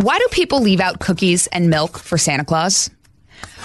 Why 0.00 0.16
do 0.16 0.28
people 0.30 0.60
leave 0.60 0.78
out 0.78 1.00
cookies 1.00 1.48
and 1.48 1.68
milk 1.68 1.98
for 1.98 2.18
Santa 2.18 2.44
Claus? 2.44 2.88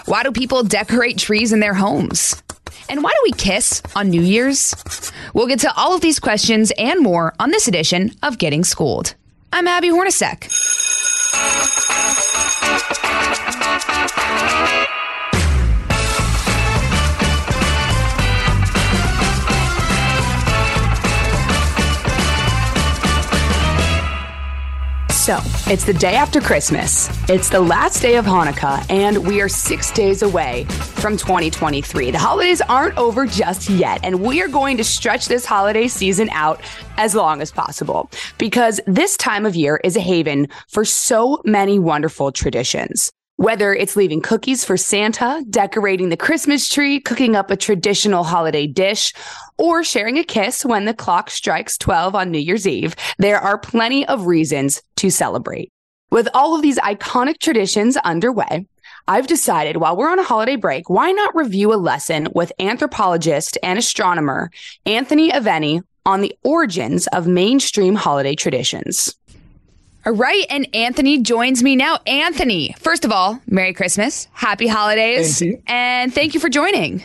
Why 0.07 0.23
do 0.23 0.31
people 0.31 0.63
decorate 0.63 1.19
trees 1.19 1.53
in 1.53 1.59
their 1.59 1.75
homes? 1.75 2.41
And 2.89 3.03
why 3.03 3.11
do 3.11 3.19
we 3.23 3.33
kiss 3.33 3.83
on 3.95 4.09
New 4.09 4.23
Year's? 4.23 4.73
We'll 5.35 5.45
get 5.45 5.59
to 5.59 5.71
all 5.75 5.93
of 5.93 6.01
these 6.01 6.19
questions 6.19 6.71
and 6.75 7.01
more 7.01 7.35
on 7.39 7.51
this 7.51 7.67
edition 7.67 8.15
of 8.23 8.39
Getting 8.39 8.63
Schooled. 8.63 9.13
I'm 9.51 9.67
Abby 9.67 9.89
Hornacek. 9.89 10.49
So, 25.23 25.39
it's 25.71 25.85
the 25.85 25.93
day 25.93 26.15
after 26.15 26.41
Christmas. 26.41 27.07
It's 27.29 27.47
the 27.47 27.61
last 27.61 28.01
day 28.01 28.17
of 28.17 28.25
Hanukkah, 28.25 28.85
and 28.89 29.25
we 29.25 29.39
are 29.39 29.47
six 29.47 29.89
days 29.89 30.21
away 30.21 30.65
from 30.65 31.15
2023. 31.15 32.11
The 32.11 32.19
holidays 32.19 32.59
aren't 32.59 32.97
over 32.97 33.25
just 33.25 33.69
yet, 33.69 34.01
and 34.03 34.19
we 34.19 34.41
are 34.41 34.49
going 34.49 34.75
to 34.75 34.83
stretch 34.83 35.29
this 35.29 35.45
holiday 35.45 35.87
season 35.87 36.29
out 36.31 36.59
as 36.97 37.15
long 37.15 37.41
as 37.41 37.53
possible 37.53 38.11
because 38.37 38.81
this 38.85 39.15
time 39.15 39.45
of 39.45 39.55
year 39.55 39.79
is 39.85 39.95
a 39.95 40.01
haven 40.01 40.49
for 40.67 40.83
so 40.83 41.41
many 41.45 41.79
wonderful 41.79 42.33
traditions. 42.33 43.09
Whether 43.37 43.73
it's 43.73 43.95
leaving 43.95 44.21
cookies 44.21 44.63
for 44.63 44.77
Santa, 44.77 45.43
decorating 45.49 46.09
the 46.09 46.17
Christmas 46.17 46.69
tree, 46.69 46.99
cooking 46.99 47.35
up 47.35 47.49
a 47.49 47.57
traditional 47.57 48.23
holiday 48.23 48.67
dish, 48.67 49.11
or 49.57 49.83
sharing 49.83 50.19
a 50.19 50.23
kiss 50.23 50.63
when 50.63 50.85
the 50.85 50.93
clock 50.93 51.31
strikes 51.31 51.77
12 51.77 52.13
on 52.13 52.29
New 52.29 52.37
Year's 52.37 52.67
Eve, 52.67 52.95
there 53.17 53.39
are 53.39 53.57
plenty 53.57 54.07
of 54.07 54.27
reasons 54.27 54.83
to 54.97 55.09
celebrate. 55.09 55.71
With 56.11 56.29
all 56.35 56.55
of 56.55 56.61
these 56.61 56.77
iconic 56.77 57.39
traditions 57.39 57.97
underway, 57.97 58.67
I've 59.07 59.27
decided 59.27 59.77
while 59.77 59.97
we're 59.97 60.11
on 60.11 60.19
a 60.19 60.23
holiday 60.23 60.55
break, 60.55 60.89
why 60.89 61.11
not 61.11 61.35
review 61.35 61.73
a 61.73 61.75
lesson 61.75 62.27
with 62.35 62.53
anthropologist 62.59 63.57
and 63.63 63.79
astronomer 63.79 64.51
Anthony 64.85 65.31
Aveni 65.31 65.81
on 66.05 66.21
the 66.21 66.37
origins 66.43 67.07
of 67.07 67.27
mainstream 67.27 67.95
holiday 67.95 68.35
traditions. 68.35 69.15
All 70.05 70.11
right, 70.11 70.45
and 70.49 70.67
Anthony 70.75 71.19
joins 71.19 71.63
me 71.63 71.77
now. 71.77 71.99
Anthony, 72.05 72.75
first 72.77 73.05
of 73.05 73.11
all, 73.13 73.39
Merry 73.47 73.73
Christmas, 73.73 74.27
Happy 74.33 74.67
Holidays, 74.67 75.39
thank 75.39 75.63
and 75.65 76.13
thank 76.13 76.33
you 76.33 76.41
for 76.41 76.49
joining. 76.49 77.01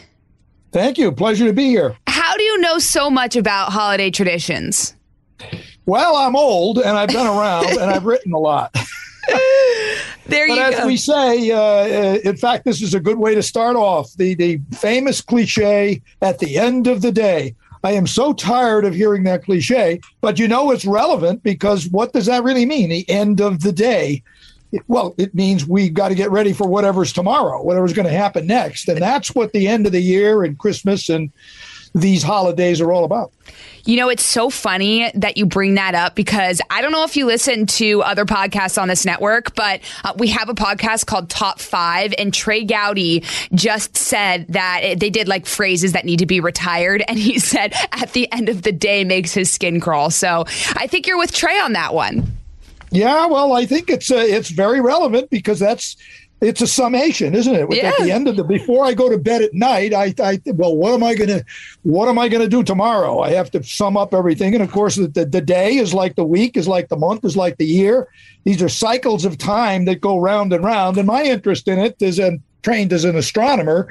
Thank 0.73 0.99
you. 0.99 1.13
Pleasure 1.13 1.47
to 1.47 1.53
be 1.53 1.67
here. 1.67 1.97
How 2.09 2.37
do 2.37 2.43
you 2.43 2.61
know 2.61 2.81
so 2.81 3.09
much 3.09 3.37
about 3.37 3.71
holiday 3.71 4.11
traditions? 4.11 4.97
Well, 5.87 6.17
I'm 6.17 6.35
old 6.35 6.79
and 6.79 6.99
I've 6.99 7.09
been 7.09 7.27
around 7.27 7.67
and 7.67 7.91
I've 7.91 8.05
written 8.05 8.33
a 8.33 8.39
lot. 8.39 8.73
there 10.27 10.49
but 10.49 10.55
you 10.55 10.61
as 10.61 10.75
go. 10.77 10.87
we 10.87 10.97
say, 10.97 11.51
uh, 11.53 12.19
in 12.19 12.37
fact, 12.37 12.65
this 12.65 12.83
is 12.83 12.95
a 12.95 13.01
good 13.01 13.19
way 13.19 13.35
to 13.35 13.43
start 13.43 13.77
off 13.77 14.13
the 14.15 14.35
the 14.35 14.61
famous 14.73 15.21
cliche 15.21 16.03
at 16.21 16.41
the 16.41 16.59
end 16.59 16.89
of 16.89 17.01
the 17.01 17.13
day. 17.13 17.55
I 17.85 17.93
am 17.93 18.07
so 18.07 18.33
tired 18.33 18.85
of 18.85 18.95
hearing 18.95 19.25
that 19.25 19.45
cliche, 19.45 20.01
but 20.21 20.39
you 20.39 20.49
know 20.49 20.71
it's 20.71 20.85
relevant 20.85 21.43
because 21.43 21.89
what 21.89 22.13
does 22.13 22.27
that 22.27 22.45
really 22.45 22.67
mean? 22.67 22.89
The 22.89 23.09
end 23.09 23.41
of 23.41 23.63
the 23.63 23.73
day. 23.73 24.23
Well, 24.87 25.15
it 25.17 25.35
means 25.35 25.67
we've 25.67 25.95
got 25.95 26.09
to 26.09 26.15
get 26.15 26.31
ready 26.31 26.53
for 26.53 26.69
whatever's 26.69 27.13
tomorrow, 27.13 27.63
whatever's 27.63 27.95
going 27.95 28.07
to 28.09 28.13
happen 28.13 28.47
next. 28.47 28.89
And 28.89 29.01
that's 29.01 29.35
what 29.35 29.53
the 29.53 29.67
end 29.67 29.87
of 29.87 29.93
the 29.93 30.03
year 30.03 30.45
and 30.45 30.59
Christmas 30.59 31.09
and 31.09 31.31
these 31.95 32.23
holidays 32.23 32.81
are 32.81 32.93
all 32.93 33.05
about. 33.05 33.33
You 33.89 33.97
know, 33.97 34.11
it's 34.11 34.23
so 34.27 34.51
funny 34.51 35.11
that 35.15 35.39
you 35.39 35.47
bring 35.47 35.77
that 35.77 35.95
up 35.95 36.15
because 36.15 36.61
I 36.69 36.83
don't 36.83 36.93
know 36.93 37.05
if 37.05 37.17
you 37.17 37.25
listen 37.25 37.65
to 37.65 38.03
other 38.03 38.27
podcasts 38.27 38.79
on 38.79 38.87
this 38.87 39.07
network, 39.07 39.55
but 39.55 39.81
uh, 40.05 40.13
we 40.19 40.29
have 40.29 40.51
a 40.51 40.55
podcast 40.55 41.07
called 41.07 41.31
Top 41.31 41.59
Five, 41.59 42.13
and 42.19 42.35
Trey 42.35 42.65
Gowdy 42.65 43.25
just 43.55 43.97
said 43.97 44.45
that 44.51 44.81
it, 44.83 45.01
they 45.01 45.09
did 45.09 45.27
like 45.27 45.47
phrases 45.47 45.93
that 45.93 46.05
need 46.05 46.19
to 46.19 46.27
be 46.27 46.39
retired. 46.39 47.03
And 47.09 47.19
he 47.19 47.39
said, 47.39 47.73
at 47.93 48.13
the 48.13 48.31
end 48.31 48.51
of 48.51 48.61
the 48.61 48.73
day, 48.73 49.05
makes 49.05 49.33
his 49.33 49.51
skin 49.51 49.81
crawl. 49.81 50.11
So 50.11 50.45
I 50.75 50.87
think 50.87 51.07
you're 51.07 51.17
with 51.17 51.33
Trey 51.33 51.59
on 51.59 51.73
that 51.73 51.95
one. 51.95 52.31
Yeah, 52.91 53.25
well, 53.25 53.55
I 53.55 53.65
think 53.65 53.89
it's 53.89 54.11
uh, 54.11 54.17
it's 54.17 54.51
very 54.51 54.83
relevant 54.83 55.31
because 55.31 55.59
that's 55.59 55.97
it's 56.41 56.61
a 56.61 56.67
summation, 56.67 57.35
isn't 57.35 57.55
it? 57.55 57.69
At 57.85 57.99
the 57.99 58.13
end 58.13 58.29
of 58.29 58.37
the 58.37 58.45
before 58.45 58.85
I 58.85 58.95
go 58.95 59.09
to 59.09 59.19
bed 59.19 59.43
at 59.43 59.55
night, 59.55 59.93
I, 59.93 60.15
I 60.23 60.41
well, 60.47 60.77
what 60.77 60.93
am 60.93 61.03
I 61.03 61.15
gonna 61.15 61.45
what 61.83 62.09
am 62.09 62.19
I 62.19 62.29
gonna 62.29 62.49
do 62.49 62.63
tomorrow? 62.63 63.21
I 63.21 63.31
have 63.31 63.51
to 63.53 63.63
sum 63.63 63.97
up 63.97 64.15
everything, 64.15 64.55
and 64.55 64.63
of 64.63 64.71
course, 64.71 64.95
the, 64.97 65.09
the, 65.09 65.25
the 65.25 65.41
day 65.41 65.77
is 65.77 65.93
like 65.93 66.15
the 66.15 66.25
week, 66.25 66.57
is 66.57 66.69
like 66.69 66.89
the 66.89 66.97
month, 66.97 67.25
is 67.25 67.37
like 67.37 67.57
the 67.57 67.67
year. 67.67 68.09
These 68.45 68.63
are 68.63 68.69
cycles 68.69 69.25
of 69.25 69.37
time 69.37 69.85
that 69.87 70.01
go 70.01 70.19
round 70.19 70.53
and 70.53 70.65
round, 70.65 70.97
and 70.97 71.07
my 71.07 71.25
interest 71.25 71.67
in 71.67 71.79
it 71.79 72.01
is 72.01 72.19
in 72.19 72.43
trained 72.63 72.93
as 72.93 73.05
an 73.05 73.17
astronomer 73.17 73.89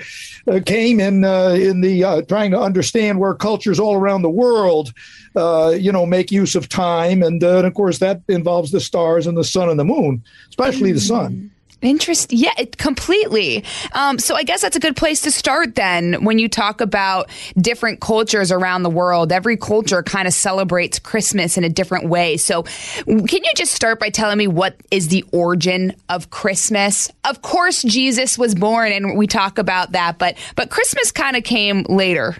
uh, 0.48 0.60
came 0.66 1.00
in 1.00 1.24
uh, 1.24 1.50
in 1.50 1.82
the 1.82 2.04
uh, 2.04 2.22
trying 2.24 2.52
to 2.52 2.60
understand 2.60 3.20
where 3.20 3.34
cultures 3.34 3.80
all 3.80 3.96
around 3.96 4.22
the 4.22 4.30
world 4.30 4.94
uh, 5.36 5.74
you 5.78 5.92
know 5.92 6.06
make 6.06 6.32
use 6.32 6.54
of 6.54 6.68
time 6.68 7.24
and, 7.24 7.44
uh, 7.44 7.58
and 7.58 7.68
of 7.68 7.74
course 7.74 8.00
that 8.00 8.22
involves 8.28 8.72
the 8.72 8.80
stars 8.80 9.26
and 9.26 9.38
the 9.38 9.44
sun 9.44 9.70
and 9.70 9.80
the 9.80 9.86
moon 9.86 10.22
especially 10.50 10.92
the 10.92 11.00
sun 11.00 11.50
Interest, 11.82 12.34
yeah, 12.34 12.54
it, 12.58 12.78
completely. 12.78 13.64
Um, 13.92 14.18
so 14.18 14.36
I 14.36 14.44
guess 14.44 14.62
that's 14.62 14.76
a 14.76 14.80
good 14.80 14.96
place 14.96 15.22
to 15.22 15.32
start 15.32 15.76
then. 15.76 16.26
When 16.26 16.40
you 16.40 16.50
talk 16.50 16.82
about 16.82 17.30
different 17.60 18.02
cultures 18.02 18.52
around 18.52 18.82
the 18.82 18.90
world, 18.90 19.32
every 19.32 19.58
culture 19.58 20.02
kind 20.02 20.28
of 20.28 20.34
celebrates 20.34 20.98
Christmas 20.98 21.56
in 21.56 21.64
a 21.64 21.70
different 21.70 22.10
way. 22.10 22.38
So, 22.38 22.64
can 23.06 23.44
you 23.44 23.52
just 23.56 23.74
start 23.74 24.00
by 24.00 24.10
telling 24.10 24.40
me 24.40 24.48
what 24.48 24.76
is 24.90 25.10
the 25.10 25.24
origin 25.32 25.94
of 26.10 26.32
Christmas? 26.32 27.12
Of 27.26 27.44
course, 27.44 27.84
Jesus 27.84 28.40
was 28.40 28.56
born, 28.56 28.92
and 28.92 29.16
we 29.16 29.28
talk 29.28 29.60
about 29.60 29.92
that, 29.92 30.18
but 30.18 30.36
but 30.56 30.72
Christmas 30.72 31.12
kind 31.12 31.36
of 31.36 31.44
came 31.44 31.84
later. 31.84 32.38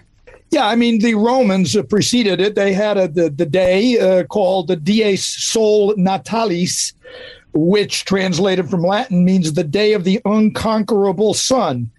Yeah, 0.50 0.66
I 0.66 0.76
mean 0.76 1.00
the 1.00 1.14
Romans 1.14 1.76
preceded 1.88 2.40
it. 2.40 2.54
They 2.54 2.72
had 2.72 2.96
a, 2.96 3.06
the 3.06 3.30
the 3.30 3.46
day 3.46 3.98
uh, 3.98 4.24
called 4.24 4.68
the 4.68 4.76
Dies 4.76 5.24
Sol 5.24 5.94
Natalis, 5.94 6.94
which 7.52 8.04
translated 8.04 8.68
from 8.68 8.82
Latin 8.82 9.24
means 9.24 9.52
the 9.52 9.64
day 9.64 9.92
of 9.92 10.04
the 10.04 10.20
unconquerable 10.24 11.34
sun. 11.34 11.90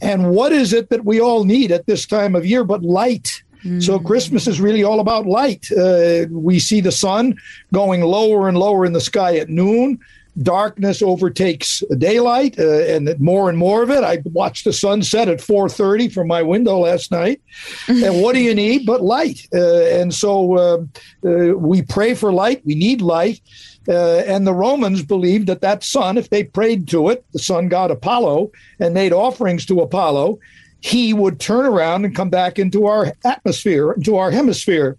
And 0.00 0.30
what 0.30 0.52
is 0.52 0.72
it 0.72 0.90
that 0.90 1.04
we 1.04 1.20
all 1.20 1.44
need 1.44 1.70
at 1.70 1.86
this 1.86 2.06
time 2.06 2.34
of 2.34 2.44
year 2.44 2.64
but 2.64 2.82
light? 2.82 3.42
So 3.80 3.98
Christmas 4.00 4.48
is 4.48 4.60
really 4.60 4.82
all 4.82 4.98
about 4.98 5.26
light. 5.26 5.70
Uh, 5.70 6.26
we 6.30 6.58
see 6.58 6.80
the 6.80 6.90
sun 6.90 7.36
going 7.72 8.00
lower 8.00 8.48
and 8.48 8.58
lower 8.58 8.84
in 8.84 8.92
the 8.92 9.00
sky 9.00 9.36
at 9.36 9.48
noon. 9.48 10.00
Darkness 10.42 11.02
overtakes 11.02 11.82
daylight, 11.98 12.58
uh, 12.58 12.80
and 12.84 13.20
more 13.20 13.50
and 13.50 13.58
more 13.58 13.82
of 13.82 13.90
it. 13.90 14.02
I 14.02 14.22
watched 14.24 14.64
the 14.64 14.72
sunset 14.72 15.28
at 15.28 15.40
4:30 15.40 16.08
from 16.12 16.26
my 16.26 16.42
window 16.42 16.78
last 16.78 17.12
night. 17.12 17.40
and 17.86 18.22
what 18.22 18.34
do 18.34 18.40
you 18.40 18.54
need 18.54 18.86
but 18.86 19.02
light? 19.02 19.46
Uh, 19.54 19.82
and 20.00 20.12
so 20.14 20.56
uh, 20.56 20.78
uh, 21.24 21.56
we 21.56 21.82
pray 21.82 22.14
for 22.14 22.32
light. 22.32 22.62
We 22.64 22.74
need 22.74 23.02
light. 23.02 23.42
Uh, 23.88 24.18
and 24.26 24.46
the 24.46 24.54
Romans 24.54 25.02
believed 25.02 25.46
that 25.48 25.60
that 25.60 25.82
sun, 25.82 26.16
if 26.16 26.30
they 26.30 26.44
prayed 26.44 26.88
to 26.88 27.08
it, 27.08 27.24
the 27.32 27.38
sun 27.38 27.68
god 27.68 27.90
Apollo, 27.90 28.52
and 28.78 28.94
made 28.94 29.12
offerings 29.12 29.66
to 29.66 29.80
Apollo, 29.80 30.38
he 30.80 31.14
would 31.14 31.38
turn 31.38 31.64
around 31.64 32.04
and 32.04 32.14
come 32.14 32.30
back 32.30 32.58
into 32.58 32.86
our 32.86 33.12
atmosphere, 33.24 33.92
into 33.92 34.16
our 34.16 34.30
hemisphere. 34.30 34.96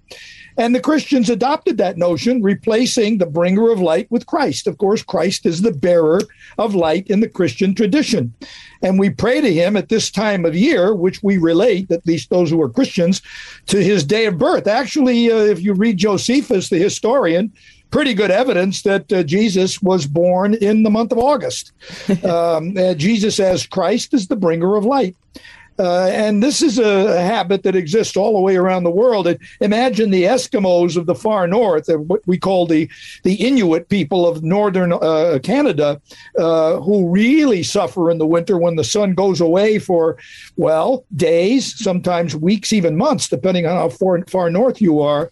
And 0.55 0.75
the 0.75 0.79
Christians 0.79 1.29
adopted 1.29 1.77
that 1.77 1.97
notion, 1.97 2.43
replacing 2.43 3.17
the 3.17 3.25
bringer 3.25 3.71
of 3.71 3.81
light 3.81 4.09
with 4.11 4.27
Christ. 4.27 4.67
Of 4.67 4.77
course, 4.77 5.01
Christ 5.01 5.45
is 5.45 5.61
the 5.61 5.71
bearer 5.73 6.21
of 6.57 6.75
light 6.75 7.07
in 7.07 7.21
the 7.21 7.29
Christian 7.29 7.73
tradition. 7.73 8.33
And 8.83 8.99
we 8.99 9.09
pray 9.09 9.41
to 9.41 9.51
him 9.51 9.75
at 9.75 9.89
this 9.89 10.11
time 10.11 10.45
of 10.45 10.55
year, 10.55 10.93
which 10.93 11.23
we 11.23 11.37
relate, 11.37 11.89
at 11.89 12.05
least 12.05 12.29
those 12.29 12.49
who 12.51 12.61
are 12.61 12.69
Christians, 12.69 13.21
to 13.67 13.83
his 13.83 14.03
day 14.03 14.25
of 14.25 14.37
birth. 14.37 14.67
Actually, 14.67 15.31
uh, 15.31 15.37
if 15.37 15.61
you 15.61 15.73
read 15.73 15.97
Josephus, 15.97 16.69
the 16.69 16.77
historian, 16.77 17.51
pretty 17.93 18.15
good 18.15 18.31
evidence 18.31 18.81
that 18.81 19.13
uh, 19.13 19.21
Jesus 19.21 19.79
was 19.79 20.07
born 20.07 20.55
in 20.55 20.81
the 20.81 20.89
month 20.89 21.11
of 21.11 21.19
August. 21.19 21.71
um, 22.25 22.75
uh, 22.75 22.95
Jesus 22.95 23.39
as 23.39 23.67
Christ 23.67 24.15
is 24.15 24.27
the 24.27 24.35
bringer 24.35 24.75
of 24.75 24.83
light. 24.83 25.15
Uh, 25.79 26.07
and 26.07 26.43
this 26.43 26.61
is 26.61 26.77
a, 26.77 27.17
a 27.17 27.21
habit 27.21 27.63
that 27.63 27.75
exists 27.75 28.15
all 28.15 28.33
the 28.33 28.39
way 28.39 28.55
around 28.55 28.83
the 28.83 28.91
world. 28.91 29.27
And 29.27 29.39
imagine 29.59 30.11
the 30.11 30.23
Eskimos 30.23 30.97
of 30.97 31.05
the 31.05 31.15
far 31.15 31.47
north, 31.47 31.89
uh, 31.89 31.97
what 31.97 32.21
we 32.27 32.37
call 32.37 32.67
the, 32.67 32.89
the 33.23 33.35
Inuit 33.35 33.89
people 33.89 34.27
of 34.27 34.43
northern 34.43 34.93
uh, 34.93 35.39
Canada, 35.41 35.99
uh, 36.37 36.79
who 36.79 37.09
really 37.09 37.63
suffer 37.63 38.11
in 38.11 38.17
the 38.17 38.27
winter 38.27 38.57
when 38.57 38.75
the 38.75 38.83
sun 38.83 39.13
goes 39.13 39.41
away 39.41 39.79
for, 39.79 40.17
well, 40.57 41.05
days, 41.15 41.75
sometimes 41.77 42.35
weeks, 42.35 42.71
even 42.71 42.95
months, 42.95 43.27
depending 43.27 43.65
on 43.65 43.75
how 43.75 43.89
far, 43.89 44.23
far 44.25 44.49
north 44.49 44.81
you 44.81 45.01
are. 45.01 45.31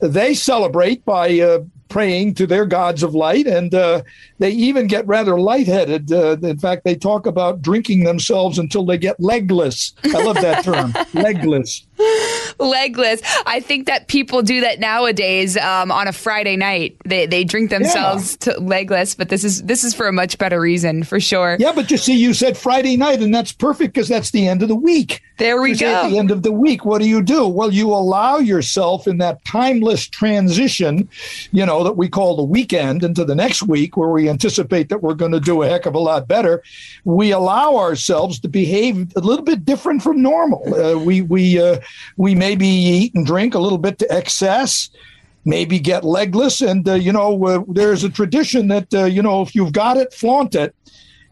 They 0.00 0.34
celebrate 0.34 1.04
by 1.04 1.40
uh, 1.40 1.60
praying 1.92 2.32
to 2.32 2.46
their 2.46 2.64
gods 2.64 3.02
of 3.02 3.14
light, 3.14 3.46
and 3.46 3.74
uh, 3.74 4.02
they 4.38 4.50
even 4.50 4.86
get 4.86 5.06
rather 5.06 5.38
lightheaded. 5.38 6.10
Uh, 6.10 6.38
in 6.42 6.58
fact, 6.58 6.84
they 6.84 6.96
talk 6.96 7.26
about 7.26 7.60
drinking 7.60 8.04
themselves 8.04 8.58
until 8.58 8.86
they 8.86 8.96
get 8.96 9.20
legless. 9.20 9.92
I 10.02 10.24
love 10.24 10.36
that 10.36 10.64
term, 10.64 10.94
legless. 11.12 11.86
legless. 12.58 13.20
I 13.46 13.60
think 13.60 13.86
that 13.86 14.08
people 14.08 14.42
do 14.42 14.60
that 14.60 14.80
nowadays 14.80 15.56
um, 15.56 15.90
on 15.90 16.08
a 16.08 16.12
Friday 16.12 16.56
night. 16.56 16.96
They 17.04 17.26
they 17.26 17.44
drink 17.44 17.70
themselves 17.70 18.38
yeah. 18.46 18.54
to 18.54 18.60
legless, 18.60 19.14
but 19.14 19.28
this 19.28 19.44
is 19.44 19.62
this 19.62 19.84
is 19.84 19.94
for 19.94 20.06
a 20.06 20.12
much 20.12 20.38
better 20.38 20.60
reason, 20.60 21.04
for 21.04 21.20
sure. 21.20 21.56
Yeah, 21.58 21.72
but 21.72 21.90
you 21.90 21.96
see, 21.96 22.14
you 22.14 22.34
said 22.34 22.56
Friday 22.56 22.96
night, 22.96 23.20
and 23.20 23.34
that's 23.34 23.52
perfect 23.52 23.94
because 23.94 24.08
that's 24.08 24.30
the 24.30 24.48
end 24.48 24.62
of 24.62 24.68
the 24.68 24.76
week. 24.76 25.22
There 25.38 25.60
we 25.60 25.74
go. 25.74 25.86
At 25.86 26.10
the 26.10 26.18
end 26.18 26.30
of 26.30 26.42
the 26.42 26.52
week, 26.52 26.84
what 26.84 27.00
do 27.00 27.08
you 27.08 27.22
do? 27.22 27.48
Well, 27.48 27.72
you 27.72 27.90
allow 27.90 28.36
yourself 28.36 29.08
in 29.08 29.18
that 29.18 29.44
timeless 29.44 30.06
transition, 30.06 31.08
you 31.50 31.66
know, 31.66 31.82
that 31.82 31.96
we 31.96 32.08
call 32.08 32.36
the 32.36 32.44
weekend 32.44 33.02
into 33.02 33.24
the 33.24 33.34
next 33.34 33.62
week, 33.62 33.96
where 33.96 34.10
we 34.10 34.28
anticipate 34.28 34.88
that 34.90 35.02
we're 35.02 35.14
going 35.14 35.32
to 35.32 35.40
do 35.40 35.62
a 35.62 35.68
heck 35.68 35.86
of 35.86 35.94
a 35.94 35.98
lot 35.98 36.28
better. 36.28 36.62
We 37.04 37.32
allow 37.32 37.76
ourselves 37.76 38.38
to 38.40 38.48
behave 38.48 39.10
a 39.16 39.20
little 39.20 39.44
bit 39.44 39.64
different 39.64 40.02
from 40.02 40.22
normal. 40.22 40.62
Uh, 40.72 40.98
we 40.98 41.22
we 41.22 41.60
uh, 41.60 41.80
we 42.16 42.34
maybe 42.34 42.66
eat 42.66 43.14
and 43.14 43.26
drink 43.26 43.54
a 43.54 43.58
little 43.58 43.78
bit 43.78 43.98
to 44.00 44.12
excess 44.12 44.90
maybe 45.44 45.78
get 45.78 46.04
legless. 46.04 46.60
And, 46.60 46.88
uh, 46.88 46.94
you 46.94 47.12
know, 47.12 47.44
uh, 47.44 47.64
there's 47.68 48.04
a 48.04 48.10
tradition 48.10 48.68
that, 48.68 48.92
uh, 48.94 49.04
you 49.04 49.22
know, 49.22 49.42
if 49.42 49.54
you've 49.54 49.72
got 49.72 49.96
it, 49.96 50.12
flaunt 50.12 50.54
it. 50.54 50.74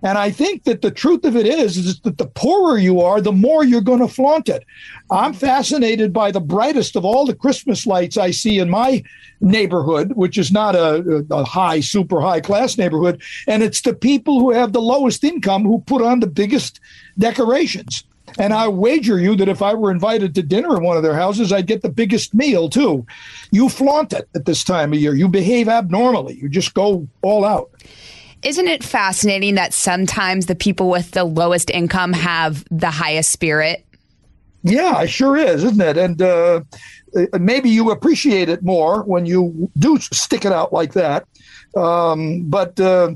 And 0.03 0.17
I 0.17 0.31
think 0.31 0.65
that 0.65 0.81
the 0.81 0.91
truth 0.91 1.27
of 1.27 1.37
it 1.37 1.47
is, 1.47 1.77
is 1.77 2.01
that 2.01 2.17
the 2.17 2.27
poorer 2.27 2.79
you 2.79 3.03
are, 3.03 3.21
the 3.21 3.33
more 3.33 3.65
you're 3.65 3.83
going 3.83 4.01
to 4.01 4.09
flaunt 4.09 4.49
it. 4.49 4.65
I'm 5.11 5.35
fascinated 5.35 6.11
by 6.11 6.31
the 6.31 6.41
brightest 6.41 6.97
of 6.97 7.05
all 7.05 7.27
the 7.27 7.35
Christmas 7.35 7.87
lights 7.87 8.17
I 8.17 8.31
see 8.31 8.59
in 8.59 8.71
my 8.71 9.03
neighborhood, 9.43 10.13
which 10.15 10.39
is 10.39 10.51
not 10.51 10.75
a, 10.75 11.27
a 11.31 11.45
high, 11.45 11.81
super 11.81 12.23
high 12.23 12.41
class 12.41 12.79
neighborhood. 12.79 13.21
And 13.47 13.63
it's 13.63 13.83
the 13.83 13.93
people 13.93 14.41
who 14.41 14.53
have 14.53 14.73
the 14.73 14.81
lowest 14.81 15.23
income 15.23 15.65
who 15.65 15.81
put 15.81 16.01
on 16.01 16.21
the 16.21 16.27
biggest 16.27 16.81
decorations. 17.19 18.03
And 18.39 18.53
I 18.53 18.69
wager 18.69 19.19
you 19.19 19.37
that 19.37 19.49
if 19.49 19.63
I 19.63 19.75
were 19.75 19.91
invited 19.91 20.35
to 20.35 20.43
dinner 20.43 20.77
in 20.77 20.83
one 20.83 20.97
of 20.97 21.03
their 21.03 21.15
houses, 21.15 21.53
I'd 21.53 21.67
get 21.67 21.83
the 21.83 21.91
biggest 21.91 22.35
meal 22.35 22.69
too. 22.69 23.07
You 23.51 23.69
flaunt 23.69 24.13
it 24.13 24.29
at 24.35 24.47
this 24.47 24.65
time 24.65 24.93
of 24.93 24.99
year. 24.99 25.15
You 25.15 25.29
behave 25.29 25.69
abnormally. 25.69 26.37
You 26.37 26.49
just 26.49 26.75
go 26.75 27.07
all 27.23 27.45
out. 27.45 27.71
Isn't 28.43 28.69
it 28.69 28.83
fascinating 28.83 29.55
that 29.57 29.75
sometimes 29.75 30.47
the 30.47 30.55
people 30.55 30.89
with 30.89 31.11
the 31.11 31.25
lowest 31.25 31.71
income 31.71 32.13
have 32.15 32.65
the 32.71 32.91
highest 32.91 33.31
spirit? 33.33 33.85
Yeah, 34.63 35.03
it 35.03 35.09
sure 35.09 35.37
is, 35.37 35.65
isn't 35.65 35.81
it? 35.81 35.97
And 35.97 36.21
uh, 36.23 36.63
maybe 37.39 37.71
you 37.71 37.91
appreciate 37.91 38.49
it 38.49 38.63
more 38.63 39.03
when 39.05 39.27
you 39.27 39.71
do 39.79 39.99
stick 39.99 40.45
it 40.45 40.53
out 40.53 40.73
like 40.73 40.93
that. 40.95 41.27
Um, 41.77 42.43
but 42.49 42.79
uh, 42.81 43.15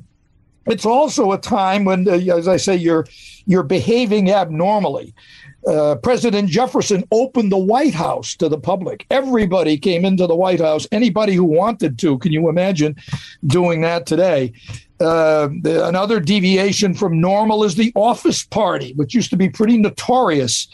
it's 0.67 0.87
also 0.87 1.33
a 1.33 1.39
time 1.39 1.85
when, 1.85 2.09
uh, 2.09 2.13
as 2.13 2.49
I 2.49 2.57
say, 2.57 2.77
you're 2.77 3.07
you're 3.47 3.63
behaving 3.63 4.31
abnormally. 4.31 5.15
Uh, 5.67 5.97
President 5.97 6.49
Jefferson 6.49 7.05
opened 7.11 7.51
the 7.51 7.59
White 7.59 7.95
House 7.95 8.37
to 8.37 8.49
the 8.49 8.59
public. 8.59 9.07
Everybody 9.11 9.79
came 9.79 10.05
into 10.05 10.27
the 10.27 10.35
White 10.35 10.61
House. 10.61 10.87
Anybody 10.93 11.35
who 11.35 11.45
wanted 11.45 11.99
to. 12.01 12.19
Can 12.19 12.33
you 12.33 12.49
imagine 12.49 12.97
doing 13.47 13.81
that 13.81 14.07
today? 14.07 14.53
Uh, 15.01 15.49
the, 15.63 15.85
another 15.87 16.21
deviation 16.21 16.95
from 16.95 17.21
normal 17.21 17.65
is 17.65 17.75
the 17.75 17.93
office 17.97 18.45
party, 18.45 18.93
which 18.95 19.13
used 19.13 19.29
to 19.29 19.37
be 19.37 19.49
pretty 19.49 19.77
notorious. 19.77 20.69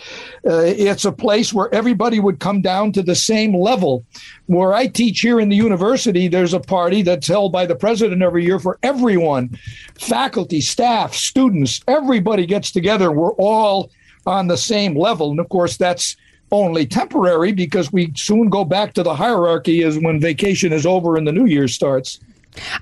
Uh, 0.46 0.62
it's 0.64 1.06
a 1.06 1.12
place 1.12 1.54
where 1.54 1.72
everybody 1.74 2.20
would 2.20 2.38
come 2.38 2.60
down 2.60 2.92
to 2.92 3.02
the 3.02 3.14
same 3.14 3.56
level. 3.56 4.04
Where 4.46 4.74
I 4.74 4.88
teach 4.88 5.20
here 5.20 5.40
in 5.40 5.48
the 5.48 5.56
university, 5.56 6.28
there's 6.28 6.52
a 6.52 6.60
party 6.60 7.00
that's 7.00 7.28
held 7.28 7.50
by 7.50 7.64
the 7.64 7.74
president 7.74 8.22
every 8.22 8.44
year 8.44 8.58
for 8.58 8.78
everyone 8.82 9.58
faculty, 9.98 10.60
staff, 10.60 11.14
students, 11.14 11.80
everybody 11.88 12.44
gets 12.44 12.70
together. 12.70 13.10
We're 13.10 13.32
all 13.32 13.90
on 14.26 14.48
the 14.48 14.56
same 14.56 14.96
level. 14.96 15.30
And 15.30 15.40
of 15.40 15.48
course, 15.48 15.76
that's 15.76 16.16
only 16.52 16.86
temporary 16.86 17.52
because 17.52 17.92
we 17.92 18.12
soon 18.16 18.48
go 18.48 18.64
back 18.64 18.92
to 18.94 19.02
the 19.02 19.14
hierarchy 19.14 19.82
as 19.82 19.98
when 19.98 20.20
vacation 20.20 20.72
is 20.72 20.86
over 20.86 21.16
and 21.16 21.26
the 21.26 21.32
new 21.32 21.46
year 21.46 21.68
starts. 21.68 22.20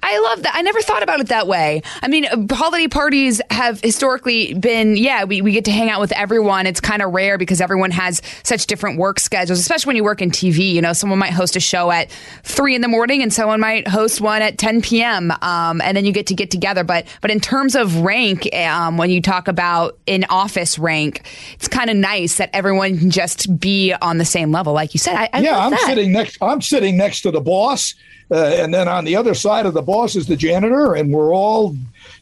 I 0.03 0.19
love 0.21 0.43
that. 0.45 0.55
I 0.55 0.63
never 0.63 0.81
thought 0.81 1.03
about 1.03 1.21
it 1.21 1.29
that 1.29 1.47
way. 1.47 1.83
I 2.03 2.09
mean, 2.09 2.27
holiday 2.51 2.89
parties 2.89 3.41
have 3.51 3.81
historically 3.81 4.55
been, 4.55 4.97
yeah, 4.97 5.25
we, 5.25 5.43
we 5.43 5.53
get 5.53 5.67
to 5.67 5.71
hang 5.71 5.91
out 5.91 6.01
with 6.01 6.13
everyone. 6.13 6.67
It's 6.67 6.81
kind 6.81 7.03
of 7.03 7.13
rare 7.13 7.37
because 7.37 7.61
everyone 7.61 7.91
has 7.91 8.23
such 8.43 8.67
different 8.67 8.99
work 8.99 9.21
schedules, 9.21 9.59
especially 9.59 9.91
when 9.91 9.97
you 9.97 10.05
work 10.05 10.23
in 10.23 10.31
TV. 10.31 10.73
You 10.73 10.81
know, 10.81 10.95
someone 10.95 11.19
might 11.19 11.33
host 11.33 11.55
a 11.55 11.61
show 11.61 11.91
at 11.91 12.11
three 12.45 12.75
in 12.75 12.81
the 12.81 12.89
morning 12.89 13.23
and 13.23 13.33
someone 13.33 13.61
might 13.61 13.87
host 13.87 14.21
one 14.21 14.41
at 14.41 14.57
10 14.57 14.81
p.m. 14.81 15.33
Um, 15.43 15.83
and 15.83 15.97
then 15.97 16.07
you 16.07 16.13
get 16.13 16.27
to 16.29 16.35
get 16.35 16.51
together. 16.51 16.83
But, 16.83 17.07
but 17.21 17.31
in 17.31 17.41
terms 17.41 17.77
of 17.77 17.97
rank, 17.97 18.53
um, 18.55 18.97
when 18.97 19.11
you 19.11 19.21
talk 19.21 19.49
about 19.49 19.99
in 20.07 20.25
office 20.31 20.79
rank, 20.79 21.27
it's 21.55 21.69
kind 21.69 21.91
of 21.91 21.97
nice 21.97 22.39
that 22.39 22.49
everyone 22.55 22.99
can 22.99 23.11
just 23.11 23.61
be 23.61 23.93
on 24.01 24.17
the 24.17 24.25
same 24.25 24.51
level. 24.51 24.73
Like 24.73 24.95
you 24.95 24.99
said, 24.99 25.15
I, 25.15 25.29
I 25.33 25.41
yeah, 25.41 25.59
I'm 25.59 25.73
that. 25.73 25.81
sitting 25.81 26.11
next, 26.13 26.39
I'm 26.41 26.63
sitting 26.63 26.97
next 26.97 27.21
to 27.23 27.31
the 27.31 27.41
boss 27.41 27.95
uh, 28.31 28.63
and 28.63 28.73
then 28.73 28.89
on 28.89 29.05
the 29.05 29.17
other 29.17 29.35
side 29.35 29.67
of 29.67 29.75
the 29.75 29.83
boss 29.83 30.17
is 30.17 30.27
the 30.27 30.37
janitor, 30.37 30.95
and 30.95 31.13
we're 31.13 31.35
all 31.35 31.77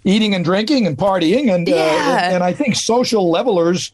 eating 0.05 0.35
and 0.35 0.45
drinking 0.45 0.87
and 0.87 0.97
partying. 0.97 1.53
And, 1.53 1.69
uh, 1.69 1.75
yeah. 1.75 2.25
and, 2.27 2.35
and 2.35 2.45
I 2.45 2.53
think 2.53 2.77
social 2.77 3.31
levelers, 3.31 3.93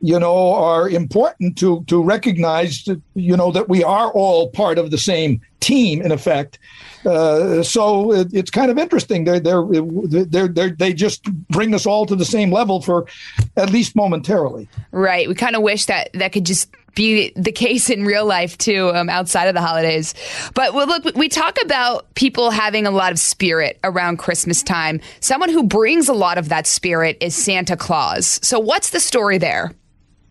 you 0.00 0.18
know, 0.18 0.54
are 0.54 0.88
important 0.88 1.58
to 1.58 1.84
to 1.88 2.00
recognize, 2.00 2.84
that, 2.84 3.00
you 3.14 3.36
know, 3.36 3.50
that 3.52 3.68
we 3.68 3.82
are 3.82 4.12
all 4.12 4.50
part 4.50 4.78
of 4.78 4.90
the 4.90 4.98
same 4.98 5.40
team 5.60 6.00
in 6.00 6.12
effect. 6.12 6.58
Uh, 7.04 7.62
so 7.62 8.12
it, 8.12 8.28
it's 8.32 8.50
kind 8.50 8.70
of 8.70 8.78
interesting. 8.78 9.24
They're, 9.24 9.40
they're, 9.40 9.64
they're, 9.64 10.48
they're, 10.48 10.70
they 10.70 10.92
just 10.92 11.24
bring 11.48 11.74
us 11.74 11.86
all 11.86 12.06
to 12.06 12.16
the 12.16 12.24
same 12.24 12.52
level 12.52 12.80
for 12.80 13.06
at 13.56 13.70
least 13.70 13.96
momentarily. 13.96 14.68
Right. 14.92 15.28
We 15.28 15.34
kind 15.34 15.56
of 15.56 15.62
wish 15.62 15.86
that 15.86 16.10
that 16.14 16.32
could 16.32 16.46
just 16.46 16.68
be 16.98 17.32
the 17.36 17.52
case 17.52 17.88
in 17.88 18.04
real 18.04 18.26
life 18.26 18.58
too, 18.58 18.90
um, 18.92 19.08
outside 19.08 19.46
of 19.46 19.54
the 19.54 19.60
holidays. 19.60 20.14
But 20.54 20.74
well, 20.74 20.88
look, 20.88 21.14
we 21.14 21.28
talk 21.28 21.56
about 21.62 22.12
people 22.14 22.50
having 22.50 22.86
a 22.86 22.90
lot 22.90 23.12
of 23.12 23.20
spirit 23.20 23.78
around 23.84 24.18
Christmas 24.18 24.64
time. 24.64 25.00
Someone 25.20 25.48
who 25.48 25.62
brings 25.62 26.08
a 26.08 26.12
lot 26.12 26.38
of 26.38 26.48
that 26.48 26.66
spirit 26.66 27.16
is 27.20 27.36
Santa 27.36 27.76
Claus. 27.76 28.40
So, 28.42 28.58
what's 28.58 28.90
the 28.90 28.98
story 28.98 29.38
there? 29.38 29.72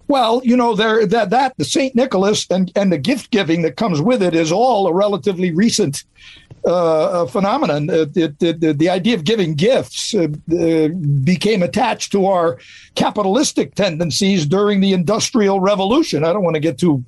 Well, 0.10 0.42
you 0.44 0.58
know, 0.58 0.76
there 0.76 1.06
that 1.06 1.30
that 1.30 1.54
the 1.58 1.66
Saint 1.66 1.96
Nicholas 1.96 2.46
and 2.50 2.70
and 2.76 2.92
the 2.92 2.98
gift 2.98 3.32
giving 3.32 3.62
that 3.62 3.78
comes 3.78 4.02
with 4.02 4.22
it 4.22 4.36
is 4.36 4.52
all 4.52 4.88
a 4.88 4.94
relatively 4.94 5.52
recent 5.52 6.04
uh, 6.68 7.26
phenomenon. 7.26 7.90
Uh, 7.90 8.06
it, 8.16 8.42
it, 8.42 8.78
the 8.78 8.90
idea 8.90 9.16
of 9.16 9.24
giving 9.24 9.56
gifts 9.56 10.14
uh, 10.14 10.28
uh, 10.52 10.88
became 11.24 11.64
attached 11.64 12.12
to 12.12 12.26
our 12.26 12.58
capitalistic 12.96 13.76
tendencies 13.76 14.46
during 14.46 14.82
the 14.82 14.94
Industrial 14.94 15.60
Revolution. 15.60 16.24
I 16.24 16.34
don't 16.34 16.44
want 16.44 16.56
to 16.56 16.60
get 16.60 16.78
too 16.78 17.04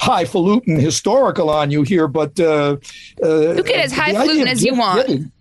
highfalutin 0.00 0.78
historical 0.78 1.50
on 1.50 1.70
you 1.70 1.82
here, 1.82 2.08
but 2.08 2.38
uh, 2.38 2.76
uh, 3.22 3.54
you 3.54 3.62
get 3.62 3.84
as 3.84 3.92
highfalutin 3.92 4.48
as 4.48 4.64
you 4.64 4.74
want. 4.74 5.06
Giving, 5.06 5.32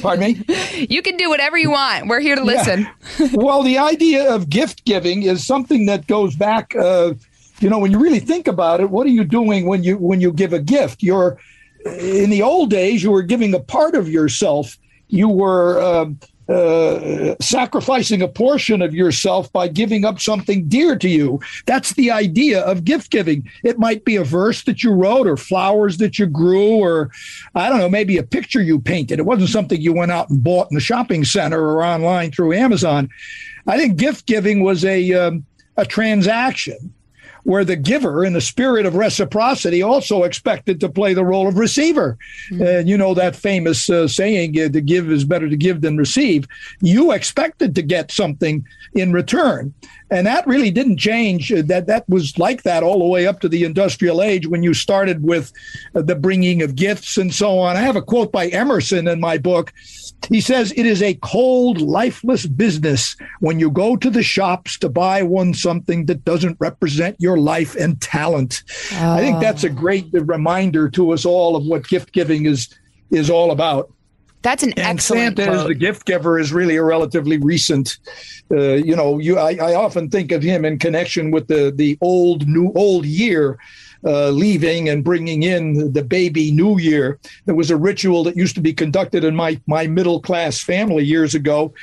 Pardon 0.00 0.24
me? 0.24 0.86
you 0.88 1.02
can 1.02 1.16
do 1.16 1.28
whatever 1.28 1.58
you 1.58 1.70
want. 1.70 2.08
We're 2.08 2.20
here 2.20 2.36
to 2.36 2.44
listen. 2.44 2.88
Yeah. 3.18 3.28
well, 3.34 3.62
the 3.62 3.78
idea 3.78 4.32
of 4.32 4.48
gift 4.48 4.84
giving 4.84 5.24
is 5.24 5.46
something 5.46 5.86
that 5.86 6.06
goes 6.06 6.36
back. 6.36 6.74
Uh, 6.74 7.14
you 7.60 7.70
know, 7.70 7.78
when 7.78 7.90
you 7.90 7.98
really 7.98 8.20
think 8.20 8.46
about 8.48 8.80
it, 8.80 8.90
what 8.90 9.06
are 9.06 9.10
you 9.10 9.24
doing 9.24 9.66
when 9.66 9.82
you 9.82 9.96
when 9.96 10.20
you 10.20 10.32
give 10.32 10.52
a 10.52 10.58
gift? 10.58 11.02
You're 11.02 11.38
in 11.86 12.30
the 12.30 12.42
old 12.42 12.70
days, 12.70 13.02
you 13.02 13.10
were 13.10 13.22
giving 13.22 13.54
a 13.54 13.60
part 13.60 13.94
of 13.94 14.08
yourself. 14.08 14.76
You 15.08 15.28
were 15.28 15.80
uh, 15.80 16.52
uh, 16.52 17.34
sacrificing 17.40 18.22
a 18.22 18.28
portion 18.28 18.82
of 18.82 18.94
yourself 18.94 19.52
by 19.52 19.68
giving 19.68 20.04
up 20.04 20.20
something 20.20 20.68
dear 20.68 20.96
to 20.96 21.08
you. 21.08 21.40
That's 21.66 21.94
the 21.94 22.10
idea 22.10 22.60
of 22.62 22.84
gift 22.84 23.10
giving. 23.10 23.48
It 23.64 23.78
might 23.78 24.04
be 24.04 24.16
a 24.16 24.24
verse 24.24 24.62
that 24.64 24.82
you 24.82 24.92
wrote, 24.92 25.26
or 25.26 25.36
flowers 25.36 25.98
that 25.98 26.18
you 26.18 26.26
grew, 26.26 26.76
or 26.76 27.10
I 27.54 27.68
don't 27.68 27.78
know, 27.78 27.88
maybe 27.88 28.16
a 28.16 28.22
picture 28.22 28.62
you 28.62 28.80
painted. 28.80 29.18
It 29.18 29.26
wasn't 29.26 29.50
something 29.50 29.80
you 29.80 29.92
went 29.92 30.12
out 30.12 30.30
and 30.30 30.42
bought 30.42 30.70
in 30.70 30.76
the 30.76 30.80
shopping 30.80 31.24
center 31.24 31.60
or 31.60 31.84
online 31.84 32.30
through 32.30 32.52
Amazon. 32.52 33.08
I 33.66 33.76
think 33.76 33.96
gift 33.96 34.26
giving 34.26 34.62
was 34.62 34.84
a 34.84 35.12
um, 35.12 35.44
a 35.76 35.84
transaction 35.84 36.94
where 37.46 37.64
the 37.64 37.76
giver, 37.76 38.24
in 38.24 38.32
the 38.32 38.40
spirit 38.40 38.86
of 38.86 38.96
reciprocity, 38.96 39.80
also 39.80 40.24
expected 40.24 40.80
to 40.80 40.88
play 40.88 41.14
the 41.14 41.24
role 41.24 41.46
of 41.46 41.56
receiver. 41.56 42.18
Mm-hmm. 42.50 42.62
And 42.62 42.88
you 42.88 42.98
know 42.98 43.14
that 43.14 43.36
famous 43.36 43.88
uh, 43.88 44.08
saying, 44.08 44.58
uh, 44.58 44.68
to 44.70 44.80
give 44.80 45.12
is 45.12 45.24
better 45.24 45.48
to 45.48 45.56
give 45.56 45.80
than 45.80 45.96
receive. 45.96 46.48
You 46.80 47.12
expected 47.12 47.76
to 47.76 47.82
get 47.82 48.10
something 48.10 48.66
in 48.94 49.12
return. 49.12 49.72
And 50.10 50.26
that 50.26 50.46
really 50.46 50.70
didn't 50.70 50.98
change. 50.98 51.52
Uh, 51.52 51.62
that 51.66 51.86
that 51.86 52.08
was 52.08 52.38
like 52.38 52.62
that 52.62 52.82
all 52.82 52.98
the 52.98 53.06
way 53.06 53.26
up 53.26 53.40
to 53.40 53.48
the 53.48 53.64
industrial 53.64 54.22
age 54.22 54.46
when 54.46 54.62
you 54.62 54.72
started 54.72 55.22
with 55.22 55.52
uh, 55.94 56.02
the 56.02 56.14
bringing 56.14 56.62
of 56.62 56.76
gifts 56.76 57.16
and 57.16 57.34
so 57.34 57.58
on. 57.58 57.76
I 57.76 57.80
have 57.80 57.96
a 57.96 58.02
quote 58.02 58.30
by 58.30 58.46
Emerson 58.48 59.08
in 59.08 59.20
my 59.20 59.38
book 59.38 59.72
he 60.28 60.40
says 60.40 60.72
it 60.76 60.86
is 60.86 61.02
a 61.02 61.14
cold, 61.14 61.80
lifeless 61.80 62.46
business 62.46 63.16
when 63.40 63.60
you 63.60 63.70
go 63.70 63.96
to 63.96 64.10
the 64.10 64.22
shops 64.22 64.78
to 64.78 64.88
buy 64.88 65.22
one 65.22 65.54
something 65.54 66.06
that 66.06 66.24
doesn't 66.24 66.56
represent 66.58 67.16
your 67.20 67.38
life 67.38 67.76
and 67.76 68.00
talent. 68.00 68.64
Oh. 68.94 69.12
I 69.12 69.20
think 69.20 69.40
that's 69.40 69.64
a 69.64 69.70
great 69.70 70.06
reminder 70.12 70.88
to 70.90 71.12
us 71.12 71.24
all 71.24 71.54
of 71.54 71.64
what 71.64 71.86
gift 71.86 72.12
giving 72.12 72.46
is 72.46 72.68
is 73.10 73.30
all 73.30 73.52
about. 73.52 73.92
That's 74.46 74.62
an 74.62 74.74
and 74.74 74.86
excellent 75.00 75.38
Santa 75.38 75.50
quote. 75.50 75.62
as 75.62 75.66
the 75.66 75.74
gift 75.74 76.06
giver 76.06 76.38
is 76.38 76.52
really 76.52 76.76
a 76.76 76.82
relatively 76.84 77.36
recent. 77.36 77.98
Uh, 78.48 78.74
you 78.74 78.94
know, 78.94 79.18
you 79.18 79.38
I, 79.38 79.56
I 79.60 79.74
often 79.74 80.08
think 80.08 80.30
of 80.30 80.40
him 80.40 80.64
in 80.64 80.78
connection 80.78 81.32
with 81.32 81.48
the 81.48 81.72
the 81.74 81.98
old 82.00 82.46
new 82.46 82.70
old 82.76 83.06
year. 83.06 83.58
Uh, 84.04 84.30
leaving 84.30 84.88
and 84.88 85.02
bringing 85.02 85.42
in 85.42 85.92
the 85.92 86.04
baby 86.04 86.52
New 86.52 86.78
Year. 86.78 87.18
There 87.46 87.56
was 87.56 87.72
a 87.72 87.76
ritual 87.76 88.22
that 88.24 88.36
used 88.36 88.54
to 88.54 88.60
be 88.60 88.72
conducted 88.72 89.24
in 89.24 89.34
my 89.34 89.60
my 89.66 89.88
middle 89.88 90.20
class 90.20 90.60
family 90.60 91.02
years 91.02 91.34
ago, 91.34 91.74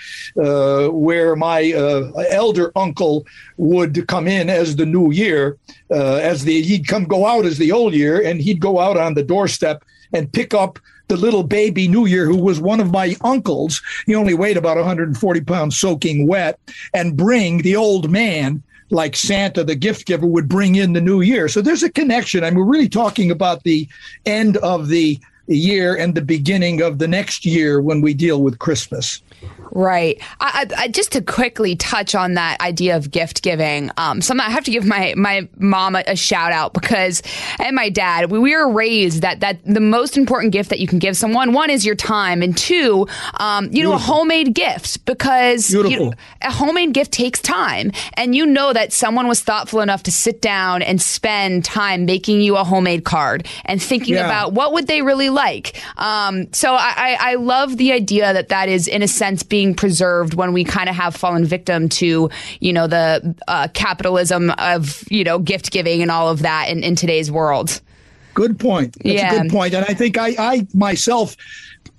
uh, 0.41 0.87
where 0.87 1.35
my 1.35 1.73
uh, 1.73 2.11
elder 2.29 2.71
uncle 2.77 3.25
would 3.57 4.07
come 4.07 4.29
in 4.29 4.49
as 4.49 4.77
the 4.77 4.85
New 4.85 5.11
Year, 5.11 5.57
uh, 5.91 6.15
as 6.15 6.45
the 6.45 6.61
he'd 6.61 6.87
come 6.87 7.03
go 7.03 7.25
out 7.25 7.45
as 7.45 7.57
the 7.57 7.73
old 7.73 7.93
year, 7.93 8.21
and 8.21 8.39
he'd 8.39 8.61
go 8.61 8.79
out 8.79 8.95
on 8.95 9.15
the 9.15 9.23
doorstep 9.23 9.83
and 10.13 10.31
pick 10.31 10.53
up 10.53 10.79
the 11.07 11.17
little 11.17 11.43
baby 11.43 11.87
New 11.87 12.05
Year, 12.05 12.25
who 12.25 12.37
was 12.37 12.59
one 12.59 12.79
of 12.79 12.91
my 12.91 13.15
uncles. 13.21 13.81
He 14.05 14.15
only 14.15 14.33
weighed 14.33 14.57
about 14.57 14.77
140 14.77 15.41
pounds, 15.41 15.77
soaking 15.77 16.27
wet, 16.27 16.59
and 16.93 17.17
bring 17.17 17.59
the 17.59 17.75
old 17.75 18.09
man 18.09 18.63
like 18.89 19.15
Santa, 19.15 19.63
the 19.63 19.75
gift 19.75 20.05
giver, 20.05 20.27
would 20.27 20.47
bring 20.47 20.75
in 20.75 20.93
the 20.93 21.01
new 21.01 21.21
year. 21.21 21.47
So 21.47 21.61
there's 21.61 21.83
a 21.83 21.91
connection. 21.91 22.43
I 22.43 22.49
mean, 22.49 22.59
we're 22.59 22.71
really 22.71 22.89
talking 22.89 23.31
about 23.31 23.63
the 23.63 23.87
end 24.25 24.57
of 24.57 24.87
the 24.87 25.19
year 25.47 25.95
and 25.95 26.15
the 26.15 26.21
beginning 26.21 26.81
of 26.81 26.99
the 26.99 27.07
next 27.07 27.45
year 27.45 27.81
when 27.81 28.01
we 28.01 28.13
deal 28.13 28.41
with 28.41 28.59
Christmas. 28.59 29.21
Right. 29.75 30.21
I, 30.39 30.67
I, 30.77 30.87
just 30.87 31.13
to 31.13 31.21
quickly 31.21 31.75
touch 31.75 32.13
on 32.13 32.35
that 32.35 32.61
idea 32.61 32.95
of 32.95 33.09
gift 33.09 33.41
giving, 33.41 33.89
um, 33.97 34.21
something 34.21 34.45
I 34.45 34.51
have 34.51 34.63
to 34.65 34.71
give 34.71 34.85
my 34.85 35.15
my 35.17 35.47
mom 35.57 35.95
a, 35.95 36.03
a 36.05 36.15
shout 36.15 36.51
out 36.51 36.73
because 36.73 37.23
and 37.59 37.75
my 37.75 37.89
dad 37.89 38.29
we, 38.29 38.37
we 38.37 38.55
were 38.55 38.69
raised 38.69 39.23
that 39.23 39.39
that 39.39 39.65
the 39.65 39.79
most 39.79 40.15
important 40.15 40.53
gift 40.53 40.69
that 40.69 40.79
you 40.79 40.85
can 40.85 40.99
give 40.99 41.17
someone 41.17 41.53
one 41.53 41.71
is 41.71 41.85
your 41.85 41.95
time 41.95 42.43
and 42.43 42.55
two, 42.55 43.07
um, 43.39 43.67
you 43.71 43.81
know, 43.81 43.93
a 43.93 43.97
homemade 43.97 44.53
gift 44.53 45.03
because 45.05 45.71
you, 45.71 46.13
a 46.43 46.51
homemade 46.51 46.93
gift 46.93 47.11
takes 47.11 47.41
time 47.41 47.91
and 48.13 48.35
you 48.35 48.45
know 48.45 48.73
that 48.73 48.93
someone 48.93 49.27
was 49.27 49.41
thoughtful 49.41 49.81
enough 49.81 50.03
to 50.03 50.11
sit 50.11 50.39
down 50.39 50.83
and 50.83 51.01
spend 51.01 51.65
time 51.65 52.05
making 52.05 52.41
you 52.41 52.57
a 52.57 52.63
homemade 52.63 53.05
card 53.05 53.47
and 53.65 53.81
thinking 53.81 54.13
yeah. 54.13 54.25
about 54.25 54.53
what 54.53 54.71
would 54.73 54.85
they 54.85 55.01
really 55.01 55.31
like. 55.31 55.81
Um, 55.97 56.53
so 56.53 56.75
I, 56.75 56.93
I, 56.95 57.31
I 57.31 57.35
love 57.35 57.77
the 57.77 57.91
idea 57.91 58.33
that 58.33 58.49
that 58.49 58.69
is 58.69 58.87
in 58.87 59.01
a 59.01 59.07
sense 59.07 59.32
being 59.41 59.73
preserved 59.73 60.35
when 60.35 60.53
we 60.53 60.63
kind 60.63 60.89
of 60.89 60.95
have 60.95 61.15
fallen 61.15 61.45
victim 61.45 61.89
to, 61.89 62.29
you 62.59 62.73
know, 62.73 62.85
the 62.85 63.35
uh, 63.47 63.67
capitalism 63.73 64.51
of, 64.59 65.03
you 65.09 65.23
know, 65.23 65.39
gift 65.39 65.71
giving 65.71 66.03
and 66.03 66.11
all 66.11 66.29
of 66.29 66.43
that 66.43 66.69
in, 66.69 66.83
in 66.83 66.95
today's 66.95 67.31
world. 67.31 67.81
Good 68.33 68.59
point. 68.59 68.95
That's 69.03 69.15
yeah. 69.15 69.33
a 69.33 69.41
good 69.41 69.51
point. 69.51 69.73
And 69.73 69.85
I 69.85 69.93
think 69.93 70.17
I, 70.17 70.35
I 70.37 70.67
myself, 70.73 71.37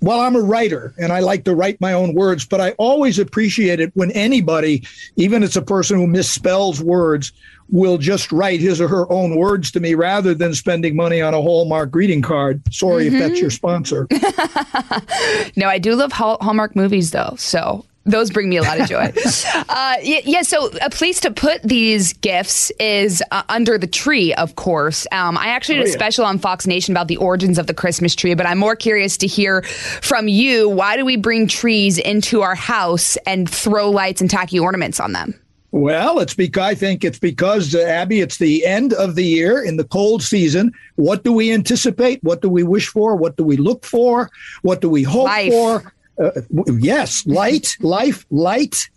well, 0.01 0.19
I'm 0.19 0.35
a 0.35 0.41
writer 0.41 0.93
and 0.97 1.11
I 1.11 1.19
like 1.19 1.45
to 1.45 1.55
write 1.55 1.79
my 1.79 1.93
own 1.93 2.13
words, 2.13 2.45
but 2.45 2.61
I 2.61 2.71
always 2.71 3.17
appreciate 3.17 3.79
it 3.79 3.91
when 3.95 4.11
anybody, 4.11 4.83
even 5.15 5.43
if 5.43 5.47
it's 5.47 5.55
a 5.55 5.61
person 5.61 5.97
who 5.97 6.07
misspells 6.07 6.81
words, 6.81 7.31
will 7.69 7.97
just 7.97 8.31
write 8.31 8.59
his 8.59 8.79
or 8.79 8.87
her 8.87 9.11
own 9.11 9.35
words 9.35 9.71
to 9.71 9.79
me 9.79 9.95
rather 9.95 10.33
than 10.33 10.53
spending 10.53 10.95
money 10.95 11.21
on 11.21 11.33
a 11.33 11.41
Hallmark 11.41 11.91
greeting 11.91 12.21
card. 12.21 12.61
Sorry 12.73 13.05
mm-hmm. 13.05 13.15
if 13.15 13.21
that's 13.21 13.41
your 13.41 13.49
sponsor. 13.49 14.07
no, 15.55 15.67
I 15.67 15.79
do 15.79 15.95
love 15.95 16.11
Hallmark 16.11 16.75
movies 16.75 17.11
though. 17.11 17.35
So 17.37 17.85
those 18.05 18.29
bring 18.29 18.49
me 18.49 18.57
a 18.57 18.61
lot 18.61 18.79
of 18.79 18.87
joy. 18.87 19.11
uh, 19.69 19.95
yeah, 20.01 20.19
yeah, 20.23 20.41
so 20.43 20.69
a 20.81 20.89
place 20.91 21.19
to 21.21 21.31
put 21.31 21.63
these 21.63 22.13
gifts 22.13 22.71
is 22.79 23.23
uh, 23.31 23.41
under 23.49 23.77
the 23.79 23.87
tree, 23.87 24.33
of 24.35 24.55
course. 24.55 25.07
Um, 25.11 25.37
I 25.37 25.47
actually 25.47 25.75
did 25.75 25.87
oh, 25.87 25.89
a 25.89 25.91
special 25.91 26.23
on 26.23 26.37
Fox 26.37 26.67
Nation 26.67 26.93
about 26.93 27.07
the 27.07 27.17
origins 27.17 27.57
of 27.57 27.65
the 27.65 27.73
Christmas 27.73 28.13
tree, 28.13 28.35
but 28.35 28.45
I'm 28.45 28.59
more 28.59 28.75
curious 28.75 29.17
to 29.17 29.27
hear 29.27 29.63
from 29.63 30.27
you. 30.27 30.69
Why 30.69 30.97
do 30.97 31.03
we 31.03 31.17
bring 31.17 31.47
trees 31.47 31.97
into 31.97 32.43
our 32.43 32.55
house 32.55 33.17
and 33.25 33.49
throw 33.49 33.89
lights 33.89 34.21
and 34.21 34.29
tacky 34.29 34.59
ornaments 34.59 34.99
on 34.99 35.13
them? 35.13 35.33
Well, 35.75 36.19
it's 36.19 36.33
because 36.33 36.63
I 36.63 36.73
think 36.73 37.03
it's 37.03 37.19
because 37.19 37.75
uh, 37.75 37.79
Abby, 37.81 38.21
it's 38.21 38.37
the 38.37 38.65
end 38.65 38.93
of 38.93 39.15
the 39.15 39.25
year 39.25 39.61
in 39.61 39.75
the 39.75 39.83
cold 39.83 40.23
season. 40.23 40.71
What 40.95 41.25
do 41.25 41.33
we 41.33 41.51
anticipate? 41.51 42.23
What 42.23 42.41
do 42.41 42.47
we 42.47 42.63
wish 42.63 42.87
for? 42.87 43.17
What 43.17 43.35
do 43.35 43.43
we 43.43 43.57
look 43.57 43.83
for? 43.83 44.31
What 44.61 44.79
do 44.79 44.89
we 44.89 45.03
hope 45.03 45.25
Life. 45.25 45.51
for? 45.51 45.93
Uh, 46.17 46.31
yes, 46.77 47.27
light, 47.27 47.75
life, 47.81 48.25
light, 48.31 48.89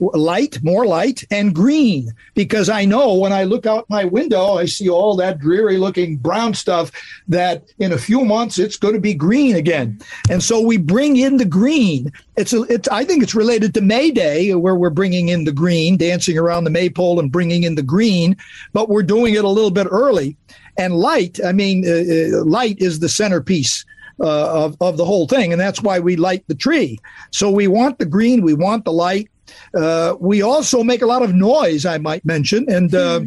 light, 0.00 0.62
more 0.62 0.86
light, 0.86 1.24
and 1.30 1.54
green. 1.54 2.12
Because 2.34 2.68
I 2.68 2.84
know 2.84 3.14
when 3.14 3.32
I 3.32 3.44
look 3.44 3.66
out 3.66 3.88
my 3.88 4.04
window, 4.04 4.54
I 4.54 4.66
see 4.66 4.88
all 4.88 5.16
that 5.16 5.38
dreary 5.38 5.78
looking 5.78 6.16
brown 6.16 6.54
stuff 6.54 6.90
that 7.28 7.64
in 7.78 7.92
a 7.92 7.98
few 7.98 8.24
months 8.24 8.58
it's 8.58 8.76
going 8.76 8.94
to 8.94 9.00
be 9.00 9.14
green 9.14 9.56
again. 9.56 10.00
And 10.30 10.42
so 10.42 10.60
we 10.60 10.76
bring 10.76 11.16
in 11.16 11.36
the 11.36 11.44
green. 11.44 12.12
It's, 12.36 12.52
a, 12.52 12.62
it's 12.62 12.88
I 12.88 13.04
think 13.04 13.22
it's 13.22 13.34
related 13.34 13.74
to 13.74 13.80
May 13.80 14.10
Day, 14.10 14.54
where 14.54 14.74
we're 14.74 14.90
bringing 14.90 15.28
in 15.28 15.44
the 15.44 15.52
green, 15.52 15.96
dancing 15.96 16.38
around 16.38 16.64
the 16.64 16.70
maypole 16.70 17.20
and 17.20 17.30
bringing 17.30 17.62
in 17.62 17.74
the 17.74 17.82
green, 17.82 18.36
but 18.72 18.88
we're 18.88 19.02
doing 19.02 19.34
it 19.34 19.44
a 19.44 19.48
little 19.48 19.70
bit 19.70 19.86
early. 19.90 20.36
And 20.76 20.96
light, 20.96 21.38
I 21.44 21.52
mean, 21.52 21.84
uh, 21.86 22.38
uh 22.38 22.44
light 22.44 22.78
is 22.80 22.98
the 22.98 23.08
centerpiece 23.08 23.84
uh, 24.20 24.64
of, 24.64 24.76
of 24.80 24.96
the 24.96 25.04
whole 25.04 25.26
thing. 25.26 25.52
And 25.52 25.60
that's 25.60 25.82
why 25.82 26.00
we 26.00 26.16
light 26.16 26.44
the 26.46 26.54
tree. 26.54 26.98
So 27.30 27.50
we 27.50 27.68
want 27.68 27.98
the 27.98 28.06
green, 28.06 28.42
we 28.42 28.54
want 28.54 28.84
the 28.84 28.92
light. 28.92 29.28
Uh, 29.74 30.14
we 30.20 30.42
also 30.42 30.82
make 30.82 31.02
a 31.02 31.06
lot 31.06 31.22
of 31.22 31.34
noise, 31.34 31.84
I 31.84 31.98
might 31.98 32.24
mention, 32.24 32.66
and 32.70 32.94
uh, 32.94 33.20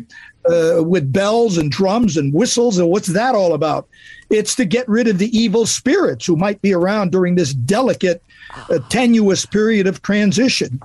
uh, 0.50 0.84
with 0.84 1.12
bells 1.12 1.58
and 1.58 1.72
drums 1.72 2.18
and 2.18 2.34
whistles. 2.34 2.78
And 2.78 2.90
what's 2.90 3.08
that 3.08 3.36
all 3.36 3.54
about? 3.54 3.88
It's 4.30 4.56
to 4.56 4.66
get 4.66 4.88
rid 4.88 5.08
of 5.08 5.18
the 5.18 5.36
evil 5.38 5.66
spirits 5.66 6.26
who 6.26 6.36
might 6.36 6.62
be 6.62 6.74
around 6.74 7.12
during 7.12 7.36
this 7.36 7.54
delicate, 7.54 8.22
uh, 8.70 8.80
tenuous 8.90 9.46
period 9.46 9.88
of 9.88 10.02
transition. 10.02 10.82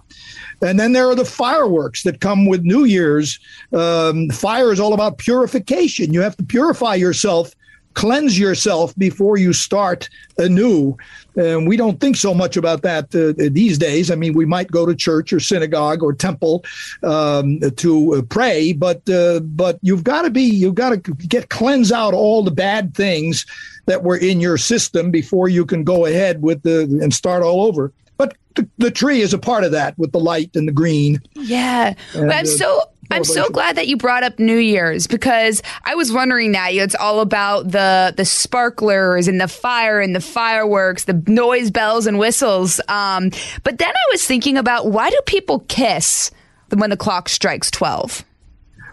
And 0.60 0.78
then 0.78 0.92
there 0.92 1.08
are 1.08 1.14
the 1.14 1.24
fireworks 1.24 2.04
that 2.04 2.20
come 2.20 2.46
with 2.46 2.62
New 2.62 2.84
Year's. 2.84 3.38
Um, 3.72 4.28
fire 4.30 4.72
is 4.72 4.78
all 4.78 4.94
about 4.94 5.18
purification. 5.18 6.12
You 6.12 6.20
have 6.20 6.36
to 6.36 6.44
purify 6.44 6.94
yourself 6.94 7.54
cleanse 7.94 8.38
yourself 8.38 8.94
before 8.96 9.36
you 9.36 9.52
start 9.52 10.08
anew. 10.38 10.96
And 11.34 11.66
we 11.66 11.76
don't 11.76 12.00
think 12.00 12.16
so 12.16 12.34
much 12.34 12.56
about 12.56 12.82
that 12.82 13.14
uh, 13.14 13.32
these 13.50 13.78
days. 13.78 14.10
I 14.10 14.14
mean, 14.14 14.34
we 14.34 14.44
might 14.44 14.70
go 14.70 14.84
to 14.84 14.94
church 14.94 15.32
or 15.32 15.40
synagogue 15.40 16.02
or 16.02 16.12
temple 16.12 16.64
um, 17.02 17.60
to 17.76 18.14
uh, 18.14 18.22
pray, 18.22 18.72
but 18.72 19.08
uh, 19.08 19.40
but 19.40 19.78
you've 19.82 20.04
got 20.04 20.22
to 20.22 20.30
be 20.30 20.42
you've 20.42 20.74
got 20.74 20.90
to 20.90 21.12
get 21.14 21.48
cleanse 21.48 21.90
out 21.90 22.12
all 22.12 22.42
the 22.42 22.50
bad 22.50 22.94
things 22.94 23.46
that 23.86 24.02
were 24.02 24.16
in 24.16 24.40
your 24.40 24.58
system 24.58 25.10
before 25.10 25.48
you 25.48 25.64
can 25.64 25.84
go 25.84 26.04
ahead 26.06 26.42
with 26.42 26.62
the 26.62 26.82
and 27.02 27.14
start 27.14 27.42
all 27.42 27.62
over. 27.62 27.92
But 28.18 28.36
the, 28.54 28.68
the 28.78 28.90
tree 28.90 29.22
is 29.22 29.32
a 29.32 29.38
part 29.38 29.64
of 29.64 29.72
that 29.72 29.98
with 29.98 30.12
the 30.12 30.20
light 30.20 30.54
and 30.54 30.68
the 30.68 30.72
green. 30.72 31.20
Yeah, 31.34 31.94
and, 32.14 32.30
I'm 32.30 32.44
uh, 32.44 32.48
so 32.48 32.82
I'm 33.12 33.24
so 33.24 33.48
glad 33.50 33.76
that 33.76 33.88
you 33.88 33.96
brought 33.96 34.22
up 34.22 34.38
New 34.38 34.56
Year's 34.56 35.06
because 35.06 35.62
I 35.84 35.94
was 35.94 36.12
wondering 36.12 36.52
that 36.52 36.72
it's 36.74 36.94
all 36.94 37.20
about 37.20 37.70
the 37.70 38.14
the 38.16 38.24
sparklers 38.24 39.28
and 39.28 39.40
the 39.40 39.48
fire 39.48 40.00
and 40.00 40.14
the 40.14 40.20
fireworks, 40.20 41.04
the 41.04 41.22
noise, 41.26 41.70
bells 41.70 42.06
and 42.06 42.18
whistles. 42.18 42.80
Um, 42.88 43.30
but 43.64 43.78
then 43.78 43.90
I 43.90 44.12
was 44.12 44.26
thinking 44.26 44.56
about 44.56 44.88
why 44.88 45.10
do 45.10 45.20
people 45.26 45.60
kiss 45.68 46.30
when 46.70 46.90
the 46.90 46.96
clock 46.96 47.28
strikes 47.28 47.70
twelve? 47.70 48.24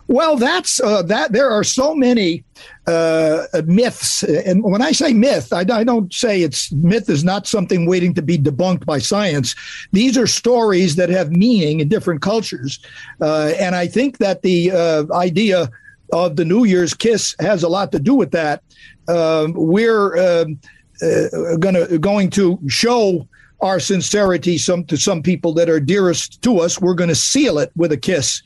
Well, 0.07 0.37
that's 0.37 0.81
uh, 0.81 1.03
that. 1.03 1.31
There 1.31 1.49
are 1.49 1.63
so 1.63 1.93
many 1.93 2.43
uh, 2.89 3.61
myths, 3.65 4.23
and 4.23 4.63
when 4.63 4.81
I 4.81 4.91
say 4.91 5.13
myth, 5.13 5.53
I, 5.53 5.65
I, 5.71 5.83
don't 5.83 6.11
say 6.13 6.41
it's 6.41 6.71
myth 6.71 7.09
is 7.09 7.23
not 7.23 7.45
something 7.45 7.85
waiting 7.85 8.13
to 8.15 8.21
be 8.21 8.37
debunked 8.37 8.85
by 8.85 8.99
science. 8.99 9.55
These 9.91 10.17
are 10.17 10.25
stories 10.25 10.95
that 10.95 11.09
have 11.09 11.31
meaning 11.31 11.81
in 11.81 11.87
different 11.87 12.21
cultures, 12.21 12.79
uh, 13.21 13.53
and 13.59 13.75
I 13.75 13.85
think 13.87 14.17
that 14.17 14.41
the 14.41 14.71
uh, 14.71 15.05
idea 15.13 15.69
of 16.13 16.35
the 16.35 16.45
New 16.45 16.63
Year's 16.63 16.93
kiss 16.93 17.35
has 17.39 17.61
a 17.63 17.69
lot 17.69 17.91
to 17.91 17.99
do 17.99 18.15
with 18.15 18.31
that. 18.31 18.63
Um, 19.07 19.53
we're 19.53 20.17
um, 20.17 20.59
uh, 21.03 21.57
gonna 21.57 21.97
going 21.99 22.31
to 22.31 22.59
show 22.67 23.27
our 23.61 23.79
sincerity 23.79 24.57
some 24.57 24.83
to 24.85 24.97
some 24.97 25.21
people 25.21 25.53
that 25.53 25.69
are 25.69 25.79
dearest 25.79 26.41
to 26.41 26.59
us. 26.59 26.79
We're 26.79 26.93
going 26.93 27.09
to 27.09 27.15
seal 27.15 27.59
it 27.59 27.71
with 27.75 27.91
a 27.91 27.97
kiss. 27.97 28.41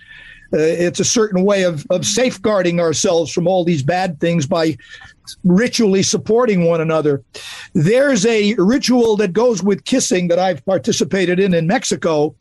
Uh, 0.54 0.60
it's 0.60 1.00
a 1.00 1.06
certain 1.06 1.44
way 1.44 1.64
of, 1.64 1.86
of 1.90 2.06
safeguarding 2.06 2.80
ourselves 2.80 3.32
from 3.32 3.48
all 3.48 3.64
these 3.64 3.82
bad 3.82 4.20
things 4.20 4.46
by 4.46 4.78
ritually 5.44 6.04
supporting 6.04 6.66
one 6.66 6.82
another. 6.82 7.24
There's 7.74 8.26
a 8.26 8.54
ritual 8.56 9.16
that 9.18 9.34
goes 9.34 9.64
with 9.64 9.86
kissing 9.86 10.28
that 10.28 10.40
I've 10.40 10.64
participated 10.66 11.40
in 11.40 11.54
in 11.54 11.66
Mexico. 11.66 12.36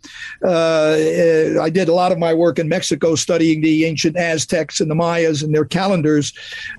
Uh, 0.44 1.58
I 1.60 1.70
did 1.70 1.88
a 1.88 1.94
lot 1.94 2.12
of 2.12 2.18
my 2.18 2.34
work 2.34 2.58
in 2.58 2.68
Mexico 2.68 3.14
studying 3.14 3.60
the 3.60 3.84
ancient 3.84 4.16
Aztecs 4.16 4.80
and 4.80 4.90
the 4.90 4.94
Mayas 4.94 5.42
and 5.42 5.54
their 5.54 5.64
calendars. 5.64 6.32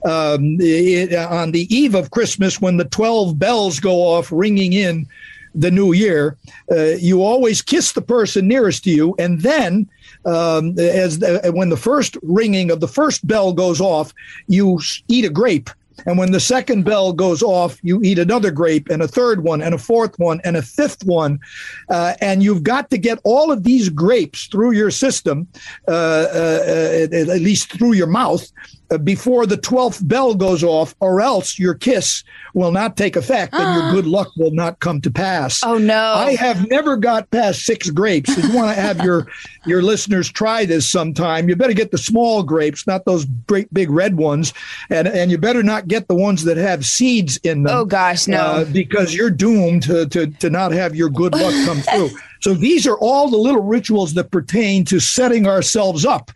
Um, 0.06 0.58
it, 0.60 1.14
on 1.14 1.52
the 1.52 1.74
eve 1.74 1.96
of 1.96 2.12
Christmas, 2.12 2.62
when 2.62 2.78
the 2.78 2.86
12 2.86 3.40
bells 3.40 3.80
go 3.80 3.96
off 4.02 4.32
ringing 4.32 4.74
in 4.74 5.08
the 5.56 5.72
new 5.72 5.94
year, 5.94 6.38
uh, 6.72 6.96
you 7.00 7.24
always 7.24 7.62
kiss 7.62 7.92
the 7.92 8.02
person 8.02 8.48
nearest 8.48 8.84
to 8.84 8.90
you, 8.90 9.16
and 9.20 9.42
then 9.42 9.88
um, 10.26 10.78
as 10.80 11.20
the, 11.20 11.52
when 11.54 11.70
the 11.70 11.78
first 11.78 12.18
ringing 12.22 12.72
of 12.72 12.80
the 12.80 12.88
first 12.88 13.26
bell 13.28 13.54
goes 13.54 13.82
off, 13.82 14.14
you 14.48 14.80
eat 15.08 15.26
a 15.26 15.30
grape 15.30 15.70
And 16.06 16.18
when 16.18 16.32
the 16.32 16.40
second 16.40 16.84
bell 16.84 17.14
goes 17.14 17.44
off, 17.44 17.78
you 17.84 18.02
eat 18.04 18.20
another 18.20 18.52
grape 18.52 18.90
and 18.90 19.02
a 19.02 19.08
third 19.08 19.44
one 19.44 19.62
and 19.62 19.74
a 19.76 19.78
fourth 19.78 20.18
one 20.18 20.42
and 20.44 20.58
a 20.58 20.62
fifth 20.62 21.06
one. 21.06 21.40
Uh, 21.90 22.14
and 22.22 22.44
you've 22.44 22.64
got 22.64 22.90
to 22.90 22.98
get 22.98 23.20
all 23.24 23.52
of 23.52 23.64
these 23.64 23.90
grapes 23.90 24.48
through 24.48 24.72
your 24.72 24.92
system, 24.92 25.48
uh, 25.88 25.92
uh, 25.92 26.60
at, 27.04 27.14
at 27.14 27.42
least 27.42 27.72
through 27.72 27.94
your 27.94 28.08
mouth, 28.08 28.52
uh, 28.83 28.83
before 28.98 29.46
the 29.46 29.58
12th 29.58 30.08
bell 30.08 30.36
goes 30.36 30.64
off, 30.64 30.96
or 31.00 31.22
else 31.22 31.58
your 31.58 31.74
kiss 31.74 32.24
will 32.54 32.72
not 32.72 32.98
take 32.98 33.16
effect 33.16 33.54
and 33.54 33.82
your 33.82 33.92
good 34.02 34.06
luck 34.06 34.30
will 34.38 34.52
not 34.52 34.80
come 34.80 35.02
to 35.02 35.12
pass. 35.12 35.64
Oh, 35.64 35.78
no. 35.78 36.14
I 36.14 36.36
have 36.36 36.70
never 36.70 36.98
got 36.98 37.30
past 37.32 37.66
six 37.66 37.90
grapes. 37.90 38.38
If 38.38 38.44
you 38.44 38.56
want 38.56 38.76
to 38.76 38.82
have 38.82 39.00
your, 39.04 39.28
your 39.66 39.82
listeners 39.82 40.32
try 40.32 40.66
this 40.66 40.90
sometime, 40.90 41.50
you 41.50 41.56
better 41.56 41.74
get 41.74 41.92
the 41.92 41.98
small 41.98 42.44
grapes, 42.44 42.86
not 42.88 43.06
those 43.06 43.26
great 43.48 43.74
big 43.74 43.90
red 43.90 44.18
ones. 44.18 44.54
And, 44.90 45.08
and 45.08 45.32
you 45.32 45.38
better 45.38 45.64
not 45.64 45.88
get 45.88 46.08
the 46.08 46.16
ones 46.16 46.44
that 46.44 46.58
have 46.58 46.86
seeds 46.86 47.38
in 47.38 47.64
them. 47.64 47.76
Oh, 47.76 47.86
gosh, 47.86 48.28
no. 48.28 48.38
Uh, 48.38 48.66
because 48.66 49.16
you're 49.16 49.32
doomed 49.32 49.84
to, 49.84 50.08
to, 50.08 50.28
to 50.28 50.50
not 50.50 50.72
have 50.72 50.96
your 50.96 51.10
good 51.10 51.34
luck 51.34 51.54
come 51.66 51.82
through. 51.82 52.10
So 52.42 52.54
these 52.54 52.86
are 52.86 52.98
all 52.98 53.30
the 53.30 53.38
little 53.38 53.64
rituals 53.64 54.14
that 54.16 54.32
pertain 54.32 54.84
to 54.86 55.00
setting 55.00 55.48
ourselves 55.48 56.06
up 56.06 56.30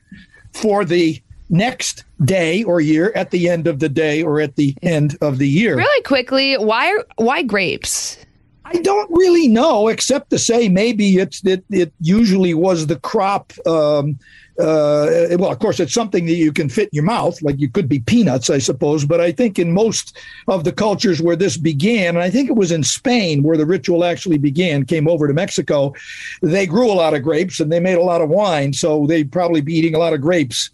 for 0.53 0.85
the 0.85 1.21
next 1.49 2.03
day 2.25 2.63
or 2.63 2.81
year 2.81 3.11
at 3.15 3.31
the 3.31 3.49
end 3.49 3.67
of 3.67 3.79
the 3.79 3.89
day 3.89 4.23
or 4.23 4.39
at 4.39 4.55
the 4.55 4.75
end 4.81 5.17
of 5.21 5.37
the 5.37 5.47
year. 5.47 5.77
Really 5.77 6.03
quickly, 6.03 6.55
why 6.55 6.97
why 7.15 7.43
grapes? 7.43 8.17
I 8.65 8.81
don't 8.81 9.09
really 9.11 9.47
know, 9.47 9.87
except 9.87 10.29
to 10.31 10.37
say 10.37 10.67
maybe 10.67 11.17
it's 11.17 11.43
it, 11.45 11.63
it 11.69 11.93
usually 12.01 12.53
was 12.53 12.87
the 12.87 12.99
crop. 12.99 13.53
Um, 13.65 14.19
uh, 14.59 15.37
well, 15.37 15.51
of 15.51 15.59
course, 15.59 15.79
it's 15.79 15.93
something 15.93 16.25
that 16.25 16.33
you 16.33 16.51
can 16.51 16.67
fit 16.67 16.85
in 16.85 16.95
your 16.95 17.03
mouth, 17.03 17.39
like 17.43 17.59
you 17.59 17.69
could 17.69 17.87
be 17.87 17.99
peanuts, 17.99 18.49
I 18.49 18.57
suppose. 18.57 19.05
But 19.05 19.21
I 19.21 19.31
think 19.31 19.59
in 19.59 19.71
most 19.71 20.17
of 20.47 20.63
the 20.63 20.71
cultures 20.71 21.21
where 21.21 21.35
this 21.35 21.57
began, 21.57 22.15
and 22.15 22.23
I 22.23 22.31
think 22.31 22.49
it 22.49 22.55
was 22.55 22.71
in 22.71 22.83
Spain 22.83 23.43
where 23.43 23.55
the 23.55 23.67
ritual 23.67 24.03
actually 24.03 24.39
began, 24.39 24.83
came 24.83 25.07
over 25.07 25.27
to 25.27 25.33
Mexico, 25.33 25.93
they 26.41 26.65
grew 26.65 26.91
a 26.91 26.93
lot 26.93 27.13
of 27.13 27.21
grapes 27.21 27.59
and 27.59 27.71
they 27.71 27.79
made 27.79 27.99
a 27.99 28.03
lot 28.03 28.21
of 28.21 28.29
wine, 28.29 28.73
so 28.73 29.05
they'd 29.05 29.31
probably 29.31 29.61
be 29.61 29.75
eating 29.75 29.93
a 29.93 29.99
lot 29.99 30.13
of 30.13 30.21
grapes. 30.21 30.71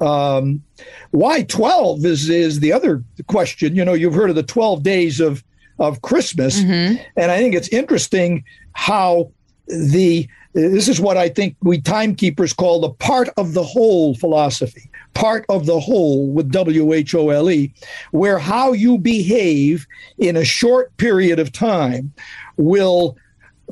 Um, 0.00 0.62
why 1.10 1.42
12 1.42 2.04
is, 2.04 2.28
is 2.28 2.60
the 2.60 2.72
other 2.72 3.02
question. 3.26 3.74
You 3.74 3.84
know, 3.84 3.94
you've 3.94 4.14
heard 4.14 4.30
of 4.30 4.36
the 4.36 4.42
12 4.42 4.82
days 4.82 5.20
of, 5.20 5.42
of 5.78 6.02
Christmas. 6.02 6.60
Mm-hmm. 6.60 7.02
And 7.16 7.30
I 7.30 7.38
think 7.38 7.54
it's 7.54 7.68
interesting 7.68 8.44
how 8.72 9.30
the 9.66 10.28
this 10.54 10.88
is 10.88 11.00
what 11.00 11.16
I 11.16 11.28
think 11.28 11.56
we 11.62 11.80
timekeepers 11.80 12.52
call 12.52 12.80
the 12.80 12.90
part 12.90 13.28
of 13.36 13.52
the 13.52 13.62
whole 13.62 14.14
philosophy, 14.14 14.90
part 15.14 15.44
of 15.48 15.66
the 15.66 15.78
whole 15.78 16.26
with 16.26 16.50
W 16.50 16.92
H 16.92 17.14
O 17.14 17.30
L 17.30 17.50
E, 17.50 17.72
where 18.10 18.38
how 18.38 18.72
you 18.72 18.98
behave 18.98 19.86
in 20.16 20.36
a 20.36 20.44
short 20.44 20.96
period 20.96 21.38
of 21.38 21.52
time 21.52 22.12
will 22.56 23.16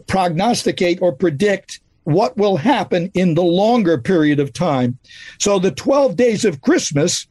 prognosticate 0.06 1.00
or 1.00 1.12
predict 1.12 1.80
what 2.06 2.36
will 2.36 2.56
happen 2.56 3.10
in 3.14 3.34
the 3.34 3.42
longer 3.42 3.98
period 3.98 4.38
of 4.38 4.52
time. 4.52 4.96
So 5.40 5.58
the 5.58 5.72
12 5.72 6.14
days 6.14 6.44
of 6.44 6.60
Christmas 6.60 7.26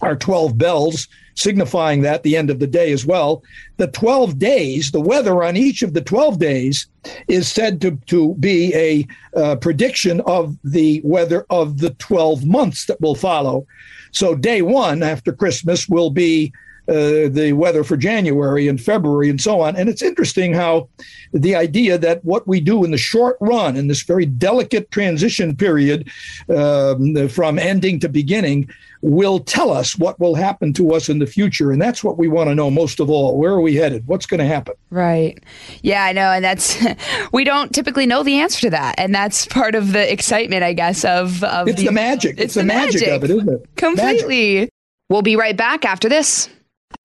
are 0.00 0.16
12 0.16 0.56
bells, 0.56 1.06
signifying 1.34 2.00
that 2.00 2.22
the 2.22 2.34
end 2.34 2.48
of 2.48 2.60
the 2.60 2.66
day 2.66 2.92
as 2.92 3.04
well. 3.04 3.42
The 3.76 3.88
12 3.88 4.38
days, 4.38 4.90
the 4.90 5.02
weather 5.02 5.44
on 5.44 5.54
each 5.54 5.82
of 5.82 5.92
the 5.92 6.00
12 6.00 6.38
days 6.38 6.86
is 7.28 7.46
said 7.46 7.82
to, 7.82 7.98
to 8.06 8.34
be 8.36 8.74
a 8.74 9.06
uh, 9.38 9.56
prediction 9.56 10.22
of 10.22 10.56
the 10.64 11.02
weather 11.04 11.44
of 11.50 11.80
the 11.80 11.90
12 11.90 12.46
months 12.46 12.86
that 12.86 13.02
will 13.02 13.14
follow. 13.14 13.66
So 14.12 14.34
day 14.34 14.62
one 14.62 15.02
after 15.02 15.30
Christmas 15.30 15.90
will 15.90 16.08
be 16.08 16.54
uh, 16.90 17.28
the 17.28 17.52
weather 17.52 17.84
for 17.84 17.96
January 17.96 18.66
and 18.66 18.80
February 18.80 19.30
and 19.30 19.40
so 19.40 19.60
on. 19.60 19.76
And 19.76 19.88
it's 19.88 20.02
interesting 20.02 20.52
how 20.52 20.88
the 21.32 21.54
idea 21.54 21.96
that 21.98 22.24
what 22.24 22.48
we 22.48 22.60
do 22.60 22.84
in 22.84 22.90
the 22.90 22.98
short 22.98 23.36
run, 23.40 23.76
in 23.76 23.86
this 23.86 24.02
very 24.02 24.26
delicate 24.26 24.90
transition 24.90 25.54
period 25.54 26.08
um, 26.48 27.28
from 27.28 27.60
ending 27.60 28.00
to 28.00 28.08
beginning, 28.08 28.68
will 29.02 29.38
tell 29.38 29.70
us 29.70 29.96
what 29.96 30.18
will 30.18 30.34
happen 30.34 30.72
to 30.72 30.92
us 30.92 31.08
in 31.08 31.20
the 31.20 31.26
future. 31.26 31.70
And 31.70 31.80
that's 31.80 32.02
what 32.02 32.18
we 32.18 32.26
want 32.26 32.50
to 32.50 32.56
know 32.56 32.70
most 32.70 32.98
of 32.98 33.08
all. 33.08 33.38
Where 33.38 33.52
are 33.52 33.60
we 33.60 33.76
headed? 33.76 34.06
What's 34.08 34.26
going 34.26 34.40
to 34.40 34.46
happen? 34.46 34.74
Right. 34.90 35.42
Yeah, 35.82 36.04
I 36.04 36.12
know. 36.12 36.32
And 36.32 36.44
that's, 36.44 36.84
we 37.32 37.44
don't 37.44 37.72
typically 37.72 38.06
know 38.06 38.24
the 38.24 38.40
answer 38.40 38.62
to 38.62 38.70
that. 38.70 38.96
And 38.98 39.14
that's 39.14 39.46
part 39.46 39.76
of 39.76 39.92
the 39.92 40.12
excitement, 40.12 40.64
I 40.64 40.72
guess, 40.72 41.04
of, 41.04 41.44
of 41.44 41.68
it's 41.68 41.78
the, 41.78 41.86
the 41.86 41.92
magic. 41.92 42.32
It's, 42.32 42.42
it's 42.42 42.54
the, 42.54 42.60
the 42.62 42.66
magic, 42.66 43.00
magic 43.00 43.08
of 43.08 43.24
it, 43.24 43.30
isn't 43.30 43.48
it? 43.48 43.76
Completely. 43.76 44.54
Magic. 44.54 44.70
We'll 45.08 45.22
be 45.22 45.36
right 45.36 45.56
back 45.56 45.84
after 45.84 46.08
this. 46.08 46.48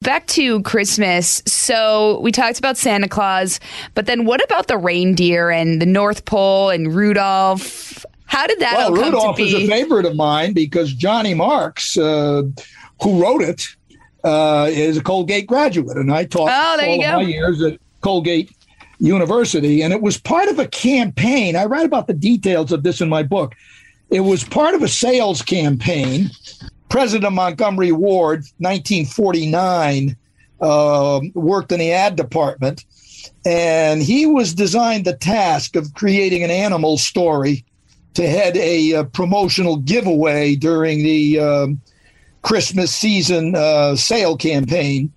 Back 0.06 0.28
to 0.28 0.62
Christmas. 0.62 1.42
So 1.48 2.20
we 2.20 2.32
talked 2.32 2.60
about 2.60 2.78
Santa 2.78 3.08
Claus, 3.08 3.60
but 3.96 4.06
then 4.06 4.26
what 4.26 4.44
about 4.44 4.68
the 4.68 4.78
reindeer 4.78 5.50
and 5.50 5.82
the 5.82 5.88
North 5.88 6.26
Pole 6.26 6.70
and 6.70 6.94
Rudolph? 6.94 8.06
How 8.28 8.46
did 8.46 8.60
that 8.60 8.76
well, 8.78 8.90
all 8.90 8.96
come 8.96 9.06
Rudolph 9.06 9.38
to 9.38 9.44
be? 9.44 9.50
is 9.50 9.64
a 9.64 9.68
favorite 9.68 10.06
of 10.06 10.16
mine 10.16 10.54
because 10.54 10.94
Johnny 10.94 11.34
Marks, 11.34 11.98
uh, 11.98 12.44
who 13.02 13.20
wrote 13.20 13.42
it, 13.42 13.66
uh, 14.24 14.68
is 14.70 14.96
a 14.96 15.02
Colgate 15.02 15.48
graduate, 15.48 15.98
and 15.98 16.14
I 16.14 16.26
taught 16.26 16.50
oh, 16.52 16.86
all 16.86 17.04
of 17.04 17.16
my 17.16 17.22
years 17.22 17.64
at 17.64 17.80
Colgate 18.02 18.52
University, 19.00 19.82
and 19.82 19.92
it 19.92 20.04
was 20.04 20.20
part 20.20 20.50
of 20.50 20.60
a 20.60 20.68
campaign. 20.68 21.56
I 21.56 21.66
write 21.66 21.86
about 21.88 22.06
the 22.06 22.14
details 22.14 22.72
of 22.72 22.84
this 22.84 23.02
in 23.02 23.10
my 23.10 23.24
book. 23.24 23.56
It 24.12 24.20
was 24.20 24.44
part 24.44 24.76
of 24.76 24.84
a 24.84 24.88
sales 24.88 25.42
campaign 25.42 26.30
President 26.90 27.34
Montgomery 27.34 27.92
Ward, 27.92 28.40
1949, 28.60 30.16
uh, 30.62 31.20
worked 31.34 31.72
in 31.72 31.80
the 31.80 31.92
ad 31.92 32.16
department, 32.16 32.86
and 33.46 34.02
he 34.02 34.26
was 34.26 34.54
designed 34.54 35.06
the 35.06 35.16
task 35.16 35.76
of 35.76 35.94
creating 35.94 36.44
an 36.44 36.52
animal 36.52 36.98
story 36.98 37.66
to 38.14 38.28
head 38.28 38.56
a, 38.56 38.92
a 38.92 39.00
uh, 39.00 39.04
promotional 39.04 39.78
giveaway 39.78 40.56
during 40.56 41.04
the 41.04 41.40
um, 41.40 41.82
Christmas 42.42 42.94
season 42.94 43.56
uh, 43.56 43.96
sale 43.96 44.38
campaign. 44.38 45.12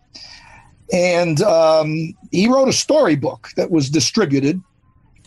And 0.92 1.40
um, 1.42 2.14
he 2.32 2.48
wrote 2.48 2.68
a 2.68 2.72
storybook 2.72 3.50
that 3.56 3.70
was 3.70 3.90
distributed 3.90 4.60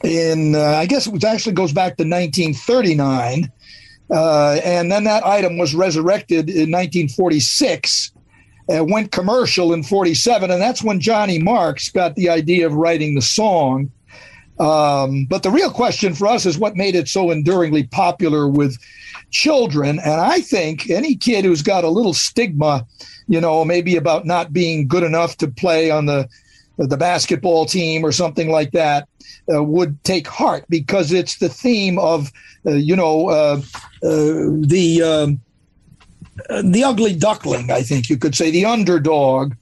in, 0.04 0.56
uh, 0.56 0.60
I 0.60 0.86
guess 0.86 1.08
it 1.08 1.13
was 1.13 1.23
actually 1.23 1.54
goes 1.54 1.71
back 1.71 1.97
to 1.97 2.04
1939 2.04 3.51
uh, 4.12 4.60
and 4.63 4.91
then 4.91 5.06
that 5.06 5.26
item 5.26 5.58
was 5.58 5.74
resurrected 5.74 6.50
in 6.50 6.69
1946, 6.71 8.12
uh, 8.74 8.84
went 8.84 9.12
commercial 9.12 9.74
in 9.74 9.84
47, 9.84 10.52
and 10.52 10.62
that's 10.62 10.84
when 10.84 11.00
Johnny 11.00 11.39
Marks 11.39 11.89
got 11.89 12.15
the 12.15 12.30
idea 12.30 12.65
of 12.65 12.74
writing 12.74 13.15
the 13.15 13.21
song. 13.21 13.89
Um, 14.60 15.26
but 15.26 15.43
the 15.43 15.50
real 15.50 15.71
question 15.71 16.13
for 16.13 16.28
us 16.28 16.45
is 16.45 16.60
what 16.60 16.76
made 16.76 16.93
it 16.93 17.08
so 17.08 17.32
enduringly 17.32 17.84
popular 17.84 18.47
with 18.47 18.78
children. 19.32 19.97
And 20.00 20.21
I 20.21 20.41
think 20.41 20.89
any 20.89 21.15
kid 21.15 21.45
who's 21.45 21.62
got 21.63 21.84
a 21.84 21.89
little 21.89 22.13
stigma, 22.13 22.86
you 23.28 23.41
know, 23.41 23.65
maybe 23.65 23.95
about 23.95 24.26
not 24.26 24.54
being 24.54 24.88
good 24.88 25.04
enough 25.04 25.38
to 25.38 25.47
play 25.47 25.89
on 25.89 26.06
the 26.06 26.28
the 26.78 26.97
basketball 26.97 27.65
team 27.65 28.04
or 28.04 28.12
something 28.12 28.50
like 28.50 28.71
that 28.71 29.08
uh, 29.54 29.63
would 29.63 30.01
take 30.04 30.27
heart 30.27 30.65
because 30.69 31.12
it's 31.12 31.38
the 31.38 31.49
theme 31.49 31.97
of 31.99 32.32
uh, 32.65 32.71
you 32.71 32.95
know 32.95 33.30
uh, 33.30 33.62
uh 34.04 34.49
the 34.62 35.01
um, 35.04 35.41
uh, 36.49 36.62
the 36.63 36.84
ugly 36.84 37.15
duckling 37.15 37.71
I 37.71 37.82
think 37.82 38.10
you 38.10 38.17
could 38.17 38.36
say 38.36 38.51
the 38.51 38.65
underdog 38.65 39.54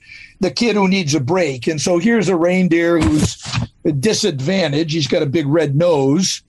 the 0.42 0.52
kid 0.52 0.78
who 0.78 0.88
needs 0.88 1.14
a 1.14 1.20
break. 1.20 1.68
And 1.68 1.82
so 1.82 1.98
here's 1.98 2.30
a 2.30 2.36
reindeer 2.38 2.98
who's 2.98 3.44
disadvantaged. 4.00 4.94
He's 4.94 5.06
got 5.06 5.22
a 5.22 5.26
big 5.26 5.46
red 5.46 5.76
nose. 5.76 6.42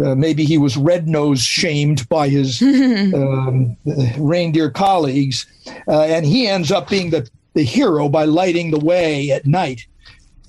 Uh, 0.00 0.14
maybe 0.14 0.44
he 0.44 0.58
was 0.58 0.76
red 0.76 1.08
nose 1.08 1.42
shamed 1.42 2.08
by 2.08 2.28
his 2.28 2.62
um, 2.62 3.76
reindeer 4.16 4.70
colleagues. 4.70 5.44
And 5.88 6.24
he 6.24 6.46
ends 6.46 6.70
up 6.70 6.88
being 6.88 7.10
the 7.10 7.28
the 7.54 7.62
hero 7.62 8.08
by 8.08 8.24
lighting 8.24 8.70
the 8.70 8.78
way 8.78 9.30
at 9.30 9.46
night 9.46 9.86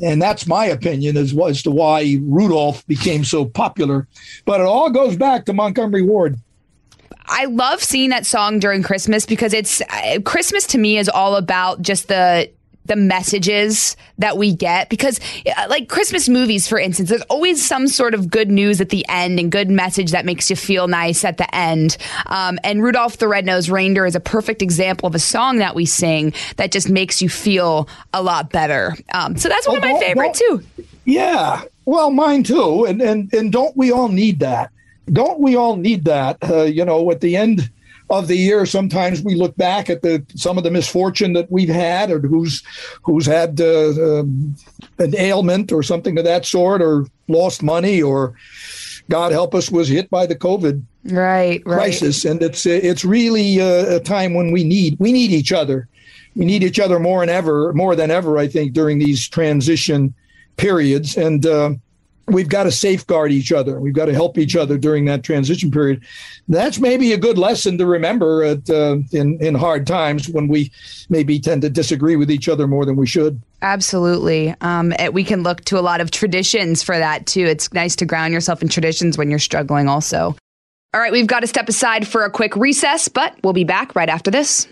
and 0.04 0.22
that's 0.22 0.46
my 0.46 0.66
opinion 0.66 1.18
as, 1.18 1.38
as 1.38 1.63
to 1.63 1.72
why 1.72 2.18
Rudolph 2.24 2.86
became 2.88 3.24
so 3.24 3.46
popular. 3.46 4.08
But 4.46 4.60
it 4.60 4.66
all 4.66 4.89
goes 4.89 5.16
back 5.16 5.46
to 5.46 5.54
Montgomery 5.54 6.02
Ward. 6.02 6.38
I 7.26 7.46
love 7.46 7.82
seeing 7.82 8.10
that 8.10 8.26
song 8.26 8.60
during 8.60 8.84
Christmas 8.84 9.26
because 9.26 9.54
it's 9.54 9.82
uh, 9.82 10.20
Christmas 10.26 10.68
to 10.68 10.78
me 10.78 10.98
is 10.98 11.08
all 11.08 11.38
about 11.38 11.82
just 11.82 12.10
the 12.10 12.52
the 12.86 12.96
messages 12.96 13.96
that 14.17 14.38
we 14.38 14.54
get 14.54 14.89
because 14.89 15.19
uh, 15.46 15.67
like 15.69 15.88
christmas 15.88 16.28
movies 16.28 16.67
for 16.67 16.78
instance 16.78 17.10
there's 17.10 17.22
always 17.24 17.65
some 17.65 17.88
sort 17.88 18.13
of 18.13 18.30
good 18.30 18.50
news 18.50 18.82
at 18.82 18.89
the 18.89 19.06
end 19.10 19.39
and 19.39 19.52
good 19.52 19.69
message 19.69 20.12
that 20.12 20.26
makes 20.26 20.50
you 20.50 20.56
feel 20.56 20.88
nice 20.88 21.24
at 21.24 21.38
the 21.38 21.56
end. 21.56 21.98
Um, 22.28 22.58
and 22.63 22.84
rudolph 22.84 23.17
the 23.17 23.28
red-nosed 23.28 23.69
reindeer 23.69 24.06
is 24.06 24.15
a 24.15 24.19
perfect 24.19 24.62
example 24.62 25.08
of 25.08 25.15
a 25.15 25.19
song 25.19 25.58
that 25.58 25.76
we 25.76 25.86
sing 25.86 26.34
that 26.58 26.72
just 26.72 26.89
makes 26.89 27.22
you 27.22 27.30
feel 27.30 27.88
a 28.13 28.22
lot 28.22 28.52
better. 28.52 28.96
Um, 29.13 29.38
so 29.38 29.50
that's 29.50 29.67
one 29.67 29.78
of 29.78 29.84
my 29.84 30.00
favorite 30.00 30.34
too. 30.34 30.63
Yeah. 31.06 31.62
Well 31.86 32.12
mine 32.12 32.43
too. 32.43 32.86
And, 32.86 33.02
and 33.02 33.34
and 33.34 33.52
don't 33.52 33.76
we 33.76 33.91
all 33.91 34.10
need 34.10 34.39
that? 34.39 34.72
Don't 35.12 35.39
we 35.39 35.56
all 35.56 35.76
need 35.76 36.06
that 36.06 36.38
uh, 36.50 36.63
you 36.63 36.86
know 36.86 37.12
at 37.12 37.22
the 37.22 37.36
end 37.36 37.69
of 38.10 38.28
the 38.28 38.36
year, 38.36 38.66
sometimes 38.66 39.22
we 39.22 39.36
look 39.36 39.56
back 39.56 39.89
at 39.89 40.02
the 40.02 40.24
some 40.36 40.58
of 40.58 40.63
the 40.63 40.72
misfortune 40.72 41.34
that 41.34 41.52
we've 41.52 41.70
had, 41.70 42.12
or 42.12 42.20
who's 42.20 42.63
who's 43.02 43.26
had 43.26 43.60
uh, 43.60 44.20
um, 44.20 44.56
an 45.00 45.16
ailment 45.18 45.72
or 45.72 45.84
something 45.84 46.18
of 46.18 46.24
that 46.24 46.46
sort, 46.46 46.82
or 46.82 47.08
lost 47.28 47.63
money, 47.63 48.02
or 48.02 48.34
God 49.10 49.32
help 49.32 49.56
us 49.56 49.72
was 49.72 49.88
hit 49.88 50.10
by 50.10 50.26
the 50.26 50.36
COVID 50.36 50.84
right, 51.06 51.62
right. 51.66 51.76
crisis, 51.76 52.26
and 52.26 52.42
it's 52.42 52.66
it's 52.66 53.06
really 53.06 53.60
a, 53.60 53.98
a 53.98 54.00
time 54.00 54.34
when 54.34 54.52
we 54.52 54.63
need 54.63 54.98
we 55.00 55.12
need 55.12 55.32
each 55.32 55.52
other. 55.52 55.88
We 56.36 56.46
need 56.46 56.63
each 56.63 56.80
other 56.80 57.00
more 57.00 57.20
than 57.20 57.30
ever, 57.30 57.74
more 57.74 57.96
than 57.96 58.10
ever. 58.10 58.39
I 58.39 58.48
think 58.48 58.74
during 58.74 58.98
these 58.98 59.28
transition 59.28 60.13
periods, 60.58 61.16
and 61.16 61.46
uh, 61.46 61.74
we've 62.28 62.50
got 62.50 62.64
to 62.64 62.72
safeguard 62.72 63.32
each 63.32 63.52
other. 63.52 63.80
We've 63.80 63.94
got 63.94 64.06
to 64.06 64.14
help 64.14 64.38
each 64.38 64.56
other 64.56 64.78
during 64.78 65.06
that 65.06 65.24
transition 65.24 65.72
period. 65.72 66.04
That's 66.48 66.80
maybe 66.80 67.14
a 67.14 67.18
good 67.18 67.38
lesson 67.38 67.78
to 67.78 67.86
remember 67.86 68.44
at, 68.44 68.70
uh, 68.70 68.98
in 69.12 69.38
in 69.42 69.56
hard 69.56 69.86
times 69.88 70.30
when 70.30 70.48
we 70.48 70.72
maybe 71.10 71.40
tend 71.40 71.62
to 71.64 71.70
disagree 71.70 72.16
with 72.16 72.32
each 72.32 72.48
other 72.48 72.68
more 72.68 72.86
than 72.86 72.96
we 72.96 73.08
should. 73.08 73.42
Absolutely. 73.62 74.56
Um, 74.62 74.94
we 75.14 75.24
can 75.24 75.44
look 75.44 75.64
to 75.66 75.80
a 75.80 75.82
lot 75.82 76.02
of 76.02 76.12
traditions 76.12 76.84
for 76.84 76.98
that 76.98 77.26
too. 77.26 77.46
It's 77.46 77.72
nice 77.74 77.96
to 77.98 78.06
ground 78.06 78.34
yourself 78.34 78.62
in 78.62 78.70
traditions 78.70 79.18
when 79.18 79.30
you're 79.30 79.40
struggling, 79.40 79.88
also. 79.88 80.36
All 80.94 81.02
right, 81.02 81.12
we've 81.12 81.28
got 81.28 81.40
to 81.40 81.48
step 81.48 81.68
aside 81.68 82.08
for 82.08 82.24
a 82.24 82.30
quick 82.30 82.56
recess, 82.56 83.08
but 83.08 83.36
we'll 83.44 83.54
be 83.54 83.64
back 83.64 83.96
right 83.96 84.10
after 84.10 84.30
this. 84.30 84.68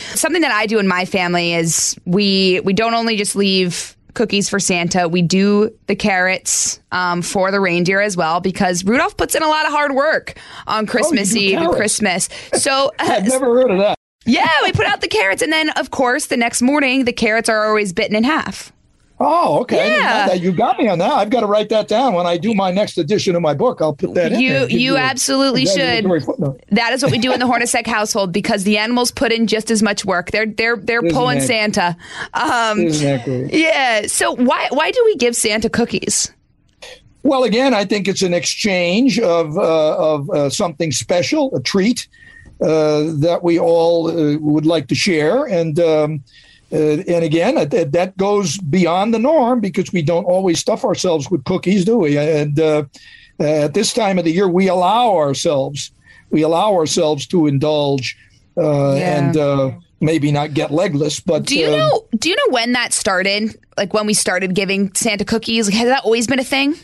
Something 0.00 0.42
that 0.42 0.50
I 0.50 0.66
do 0.66 0.78
in 0.78 0.88
my 0.88 1.04
family 1.04 1.54
is 1.54 1.96
we 2.04 2.60
we 2.60 2.72
don't 2.72 2.94
only 2.94 3.16
just 3.16 3.36
leave 3.36 3.96
cookies 4.14 4.48
for 4.48 4.58
Santa. 4.58 5.08
We 5.08 5.22
do 5.22 5.70
the 5.86 5.96
carrots 5.96 6.80
um, 6.92 7.22
for 7.22 7.50
the 7.50 7.60
reindeer 7.60 8.00
as 8.00 8.16
well 8.16 8.40
because 8.40 8.84
Rudolph 8.84 9.16
puts 9.16 9.34
in 9.34 9.42
a 9.42 9.48
lot 9.48 9.66
of 9.66 9.72
hard 9.72 9.94
work 9.94 10.38
on 10.66 10.86
Christmas 10.86 11.34
oh, 11.34 11.38
Eve 11.38 11.58
and 11.58 11.72
Christmas. 11.72 12.28
So 12.54 12.92
uh, 12.98 13.06
I've 13.08 13.26
never 13.26 13.46
heard 13.46 13.70
of 13.70 13.78
that. 13.78 13.98
Yeah, 14.24 14.48
we 14.62 14.72
put 14.72 14.86
out 14.86 15.00
the 15.00 15.08
carrots, 15.08 15.42
and 15.42 15.52
then 15.52 15.70
of 15.70 15.90
course 15.90 16.26
the 16.26 16.36
next 16.36 16.62
morning 16.62 17.04
the 17.04 17.12
carrots 17.12 17.48
are 17.48 17.66
always 17.66 17.92
bitten 17.92 18.16
in 18.16 18.24
half. 18.24 18.72
Oh, 19.20 19.60
okay. 19.60 19.90
Yeah. 19.90 20.32
You 20.32 20.50
got 20.52 20.76
me 20.76 20.88
on 20.88 20.98
that. 20.98 21.12
I've 21.12 21.30
got 21.30 21.40
to 21.40 21.46
write 21.46 21.68
that 21.68 21.86
down 21.86 22.14
when 22.14 22.26
I 22.26 22.36
do 22.36 22.52
my 22.52 22.72
next 22.72 22.98
edition 22.98 23.36
of 23.36 23.42
my 23.42 23.54
book. 23.54 23.80
I'll 23.80 23.94
put 23.94 24.14
that 24.14 24.32
you, 24.32 24.56
in. 24.56 24.70
You 24.70 24.78
you 24.78 24.96
absolutely 24.96 25.66
should. 25.66 26.04
That 26.70 26.92
is 26.92 27.02
what 27.02 27.12
we 27.12 27.18
do 27.18 27.32
in 27.32 27.38
the 27.38 27.46
Hornacek 27.52 27.86
household 27.86 28.32
because 28.32 28.64
the 28.64 28.76
animals 28.76 29.12
put 29.12 29.32
in 29.32 29.46
just 29.46 29.70
as 29.70 29.82
much 29.82 30.04
work. 30.04 30.32
They're 30.32 30.46
they're 30.46 30.76
they're 30.76 31.04
Isn't 31.04 31.16
pulling 31.16 31.38
that, 31.38 31.46
Santa. 31.46 31.96
Um, 32.34 32.88
yeah. 33.50 34.06
So 34.08 34.34
why 34.34 34.68
why 34.70 34.90
do 34.90 35.02
we 35.04 35.14
give 35.16 35.36
Santa 35.36 35.70
cookies? 35.70 36.32
Well, 37.22 37.44
again, 37.44 37.72
I 37.72 37.84
think 37.84 38.08
it's 38.08 38.22
an 38.22 38.34
exchange 38.34 39.20
of 39.20 39.56
uh, 39.56 39.96
of 39.96 40.28
uh, 40.30 40.50
something 40.50 40.90
special, 40.90 41.54
a 41.54 41.60
treat 41.62 42.08
uh, 42.60 43.14
that 43.20 43.40
we 43.42 43.60
all 43.60 44.08
uh, 44.08 44.38
would 44.38 44.66
like 44.66 44.88
to 44.88 44.96
share, 44.96 45.44
and. 45.44 45.78
Um, 45.78 46.24
uh, 46.74 47.04
and 47.06 47.24
again, 47.24 47.54
that, 47.54 47.92
that 47.92 48.16
goes 48.16 48.58
beyond 48.58 49.14
the 49.14 49.18
norm 49.18 49.60
because 49.60 49.92
we 49.92 50.02
don't 50.02 50.24
always 50.24 50.58
stuff 50.58 50.84
ourselves 50.84 51.30
with 51.30 51.44
cookies, 51.44 51.84
do 51.84 51.98
we? 51.98 52.18
And 52.18 52.58
uh, 52.58 52.84
at 53.38 53.74
this 53.74 53.92
time 53.92 54.18
of 54.18 54.24
the 54.24 54.32
year, 54.32 54.48
we 54.48 54.66
allow 54.68 55.14
ourselves, 55.14 55.92
we 56.30 56.42
allow 56.42 56.74
ourselves 56.74 57.28
to 57.28 57.46
indulge 57.46 58.18
uh, 58.56 58.94
yeah. 58.94 59.18
and 59.18 59.36
uh, 59.36 59.70
maybe 60.00 60.32
not 60.32 60.54
get 60.54 60.72
legless. 60.72 61.20
But 61.20 61.44
do 61.44 61.56
you 61.56 61.68
uh, 61.68 61.76
know? 61.76 62.06
Do 62.16 62.28
you 62.28 62.34
know 62.34 62.52
when 62.52 62.72
that 62.72 62.92
started? 62.92 63.56
Like 63.76 63.94
when 63.94 64.06
we 64.06 64.14
started 64.14 64.54
giving 64.54 64.92
Santa 64.94 65.24
cookies? 65.24 65.68
Like, 65.68 65.76
has 65.76 65.88
that 65.88 66.04
always 66.04 66.26
been 66.26 66.40
a 66.40 66.44
thing? 66.44 66.74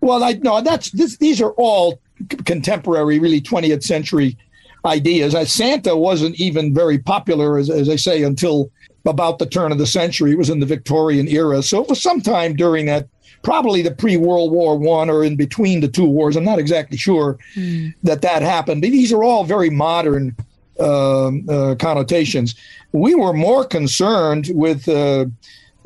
Well, 0.00 0.24
I 0.24 0.32
no. 0.32 0.60
That's 0.60 0.90
this, 0.90 1.18
these 1.18 1.40
are 1.40 1.52
all 1.52 2.00
contemporary, 2.46 3.20
really 3.20 3.40
20th 3.40 3.84
century 3.84 4.36
ideas. 4.84 5.34
Santa 5.52 5.96
wasn't 5.96 6.38
even 6.40 6.74
very 6.74 6.98
popular, 6.98 7.58
as, 7.58 7.70
as 7.70 7.88
I 7.88 7.96
say, 7.96 8.22
until 8.22 8.70
about 9.06 9.38
the 9.38 9.46
turn 9.46 9.72
of 9.72 9.78
the 9.78 9.86
century. 9.86 10.32
It 10.32 10.38
was 10.38 10.50
in 10.50 10.60
the 10.60 10.66
Victorian 10.66 11.28
era. 11.28 11.62
So 11.62 11.82
it 11.82 11.88
was 11.88 12.02
sometime 12.02 12.54
during 12.54 12.86
that, 12.86 13.08
probably 13.42 13.82
the 13.82 13.90
pre 13.90 14.16
World 14.16 14.52
War 14.52 14.78
One 14.78 15.08
or 15.08 15.24
in 15.24 15.36
between 15.36 15.80
the 15.80 15.88
two 15.88 16.04
wars. 16.04 16.36
I'm 16.36 16.44
not 16.44 16.58
exactly 16.58 16.98
sure 16.98 17.38
mm. 17.54 17.94
that 18.02 18.22
that 18.22 18.42
happened. 18.42 18.82
But 18.82 18.90
these 18.90 19.12
are 19.12 19.24
all 19.24 19.44
very 19.44 19.70
modern 19.70 20.36
uh, 20.78 21.30
uh, 21.48 21.74
connotations. 21.76 22.54
We 22.92 23.14
were 23.14 23.32
more 23.32 23.64
concerned 23.64 24.50
with 24.52 24.88
uh, 24.88 25.26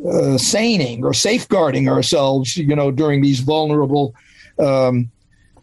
uh, 0.09 0.39
saining 0.39 1.05
or 1.05 1.15
safeguarding 1.15 1.89
ourselves, 1.89 2.57
you 2.57 2.75
know, 2.75 2.91
during 2.91 3.23
these 3.23 3.41
vulnerable 3.41 4.15
um, 4.59 5.11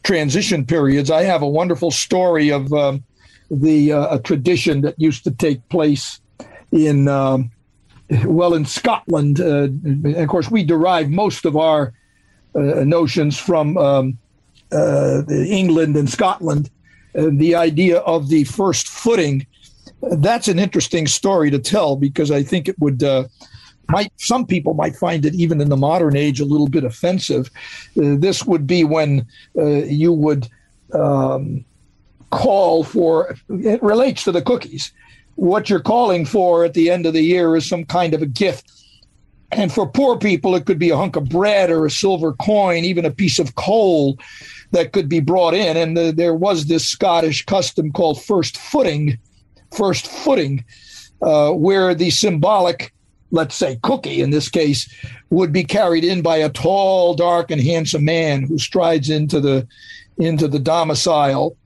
transition 0.04 0.65
periods. 0.65 1.12
I 1.12 1.24
have 1.24 1.41
a 1.41 1.48
wonderful 1.48 1.91
story 1.91 2.50
of 2.50 2.72
um, 2.74 3.04
the 3.52 3.92
uh, 3.92 4.18
tradition 4.20 4.82
that 4.82 4.96
used 4.98 5.24
to 5.26 5.32
take 5.32 5.68
place 5.70 6.22
in 6.72 7.08
um, 7.08 7.52
well 8.24 8.54
in 8.54 8.66
Scotland. 8.66 9.40
Uh, 9.40 9.68
of 10.16 10.28
course, 10.30 10.50
we 10.50 10.64
derive 10.64 11.10
most 11.10 11.46
of 11.46 11.58
our 11.58 11.94
uh, 12.56 12.84
notions 12.84 13.38
from 13.38 13.78
um, 13.78 14.18
uh, 14.72 15.24
England 15.30 15.96
and 15.98 16.10
Scotland. 16.10 16.70
the 17.14 17.56
idea 17.56 17.98
of 18.00 18.30
the 18.30 18.46
first 18.46 18.88
footing. 18.88 19.46
That's 20.02 20.48
an 20.48 20.58
interesting 20.58 21.08
story 21.08 21.52
to 21.52 21.60
tell 21.60 21.96
because 21.98 22.32
I 22.32 22.42
think 22.42 22.70
it 22.70 22.80
would 22.80 23.04
uh, 23.04 23.26
might 23.90 24.14
some 24.16 24.46
people 24.46 24.74
might 24.74 24.96
find 24.96 25.26
it 25.26 25.36
even 25.36 25.60
in 25.60 25.68
the 25.68 25.78
modern 25.78 26.16
age 26.16 26.40
a 26.40 26.46
little 26.46 26.70
bit 26.70 26.86
offensive. 26.86 27.52
Uh, 27.98 28.16
this 28.18 28.46
would 28.46 28.66
be 28.66 28.86
when 28.86 29.28
you 29.54 30.14
would 30.14 30.48
um, 30.94 31.66
call 32.32 32.84
for 32.84 33.36
it 33.50 33.82
relates 33.84 34.24
to 34.24 34.32
the 34.32 34.41
cookies 34.41 34.91
what 35.36 35.70
you're 35.70 35.80
calling 35.80 36.26
for 36.26 36.63
at 36.63 36.74
the 36.74 36.89
end 36.89 37.06
of 37.06 37.13
the 37.13 37.24
year 37.24 37.56
is 37.56 37.67
some 37.67 37.86
kind 37.86 38.13
of 38.13 38.22
a 38.22 38.28
gift. 38.28 38.72
And 39.52 39.72
for 39.72 39.88
poor 39.88 40.17
people, 40.17 40.56
it 40.56 40.65
could 40.65 40.80
be 40.80 40.91
a 40.91 40.98
hunk 40.98 41.15
of 41.15 41.30
bread 41.30 41.70
or 41.72 41.86
a 41.86 41.91
silver 41.91 42.34
coin, 42.34 42.86
even 42.86 43.06
a 43.06 43.12
piece 43.12 43.39
of 43.39 43.56
coal 43.56 44.17
that 44.72 44.94
could 44.94 45.10
be 45.10 45.20
brought 45.20 45.54
in. 45.54 45.76
And 45.76 45.98
the, 45.98 46.13
there 46.15 46.36
was 46.36 46.67
this 46.67 46.88
Scottish 46.88 47.44
custom 47.46 47.91
called 47.91 48.22
first 48.22 48.58
footing, 48.58 49.17
first 49.76 50.08
footing, 50.08 50.63
uh, 51.24 51.52
where 51.52 51.94
the 51.94 52.12
symbolic, 52.12 52.94
let's 53.32 53.56
say 53.56 53.80
cookie 53.82 54.22
in 54.22 54.30
this 54.30 54.48
case, 54.48 54.94
would 55.32 55.52
be 55.52 55.63
carried 55.63 56.04
in 56.04 56.22
by 56.22 56.38
a 56.38 56.50
tall, 56.50 57.15
dark, 57.15 57.52
and 57.52 57.62
handsome 57.62 58.06
man 58.06 58.44
who 58.44 58.58
strides 58.58 59.10
into 59.10 59.39
the 59.41 59.67
into 60.17 60.48
the 60.48 60.60
domicile. 60.60 61.58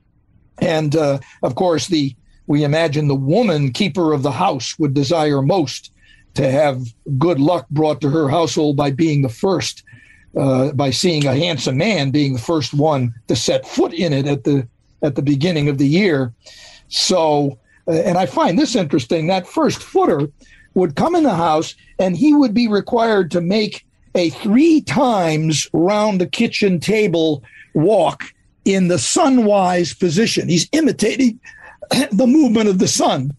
And 0.59 0.95
uh, 0.95 1.19
of 1.43 1.55
course, 1.55 1.87
the 1.87 2.15
we 2.47 2.63
imagine 2.63 3.07
the 3.07 3.15
woman 3.15 3.71
keeper 3.71 4.13
of 4.13 4.21
the 4.21 4.31
house 4.31 4.77
would 4.77 4.93
desire 4.93 5.41
most 5.41 5.91
to 6.35 6.49
have 6.49 6.85
good 7.17 7.39
luck 7.39 7.67
brought 7.69 8.01
to 8.01 8.09
her 8.09 8.29
household 8.29 8.77
by 8.77 8.91
being 8.91 9.21
the 9.21 9.29
first, 9.29 9.83
uh, 10.37 10.71
by 10.73 10.91
seeing 10.91 11.25
a 11.25 11.35
handsome 11.35 11.77
man 11.77 12.11
being 12.11 12.33
the 12.33 12.39
first 12.39 12.73
one 12.73 13.13
to 13.27 13.35
set 13.35 13.67
foot 13.67 13.93
in 13.93 14.13
it 14.13 14.27
at 14.27 14.43
the 14.43 14.67
at 15.01 15.15
the 15.15 15.21
beginning 15.21 15.69
of 15.69 15.77
the 15.77 15.87
year. 15.87 16.33
So, 16.87 17.57
uh, 17.87 17.93
and 17.93 18.17
I 18.17 18.25
find 18.25 18.59
this 18.59 18.75
interesting. 18.75 19.27
That 19.27 19.47
first 19.47 19.81
footer 19.81 20.29
would 20.75 20.95
come 20.95 21.15
in 21.15 21.23
the 21.23 21.35
house, 21.35 21.73
and 21.99 22.15
he 22.15 22.33
would 22.33 22.53
be 22.53 22.67
required 22.67 23.31
to 23.31 23.41
make 23.41 23.85
a 24.13 24.29
three 24.29 24.81
times 24.81 25.67
round 25.73 26.21
the 26.21 26.27
kitchen 26.27 26.79
table 26.79 27.43
walk 27.73 28.33
in 28.65 28.87
the 28.87 28.95
sunwise 28.95 29.97
position. 29.97 30.49
He's 30.49 30.67
imitating 30.71 31.39
the 32.11 32.27
movement 32.27 32.67
of 32.67 32.79
the 32.79 32.87
sun 32.87 33.31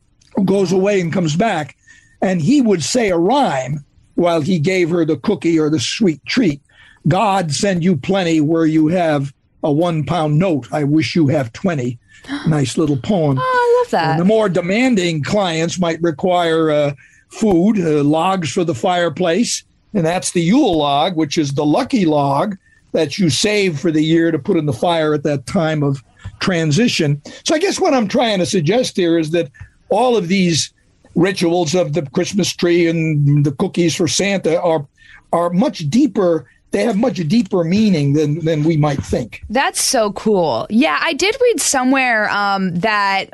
goes 0.44 0.72
away 0.72 1.00
and 1.00 1.12
comes 1.12 1.36
back. 1.36 1.76
And 2.22 2.40
he 2.40 2.60
would 2.60 2.82
say 2.82 3.10
a 3.10 3.18
rhyme 3.18 3.84
while 4.14 4.40
he 4.40 4.58
gave 4.58 4.90
her 4.90 5.04
the 5.04 5.18
cookie 5.18 5.58
or 5.58 5.68
the 5.68 5.80
sweet 5.80 6.24
treat. 6.26 6.60
God 7.08 7.52
send 7.52 7.84
you 7.84 7.96
plenty 7.96 8.40
where 8.40 8.66
you 8.66 8.88
have 8.88 9.32
a 9.62 9.70
one 9.70 10.04
pound 10.04 10.38
note. 10.38 10.72
I 10.72 10.84
wish 10.84 11.14
you 11.14 11.28
have 11.28 11.52
20. 11.52 11.98
Nice 12.48 12.76
little 12.76 12.96
poem. 12.96 13.38
Oh, 13.38 13.42
I 13.42 13.82
love 13.82 13.90
that. 13.92 14.10
And 14.12 14.20
the 14.20 14.24
more 14.24 14.48
demanding 14.48 15.22
clients 15.22 15.78
might 15.78 16.02
require 16.02 16.70
uh, 16.70 16.94
food, 17.28 17.78
uh, 17.78 18.02
logs 18.02 18.50
for 18.50 18.64
the 18.64 18.74
fireplace. 18.74 19.62
And 19.94 20.04
that's 20.04 20.32
the 20.32 20.40
Yule 20.40 20.78
log, 20.78 21.14
which 21.14 21.38
is 21.38 21.54
the 21.54 21.64
lucky 21.64 22.04
log 22.04 22.56
that 22.96 23.18
you 23.18 23.28
save 23.28 23.78
for 23.78 23.90
the 23.90 24.02
year 24.02 24.30
to 24.30 24.38
put 24.38 24.56
in 24.56 24.64
the 24.64 24.72
fire 24.72 25.12
at 25.12 25.22
that 25.22 25.44
time 25.44 25.82
of 25.82 26.02
transition. 26.40 27.20
So 27.44 27.54
I 27.54 27.58
guess 27.58 27.78
what 27.78 27.92
I'm 27.92 28.08
trying 28.08 28.38
to 28.38 28.46
suggest 28.46 28.96
here 28.96 29.18
is 29.18 29.32
that 29.32 29.50
all 29.90 30.16
of 30.16 30.28
these 30.28 30.72
rituals 31.14 31.74
of 31.74 31.92
the 31.92 32.08
Christmas 32.12 32.56
tree 32.56 32.86
and 32.86 33.44
the 33.44 33.52
cookies 33.52 33.94
for 33.94 34.08
Santa 34.08 34.58
are 34.62 34.88
are 35.34 35.50
much 35.50 35.90
deeper 35.90 36.48
they 36.76 36.84
have 36.84 36.98
much 36.98 37.16
deeper 37.26 37.64
meaning 37.64 38.12
than 38.12 38.44
than 38.44 38.62
we 38.62 38.76
might 38.76 39.02
think. 39.02 39.42
That's 39.48 39.82
so 39.82 40.12
cool. 40.12 40.66
Yeah, 40.68 40.98
I 41.00 41.14
did 41.14 41.34
read 41.40 41.58
somewhere 41.58 42.28
um, 42.28 42.74
that 42.80 43.30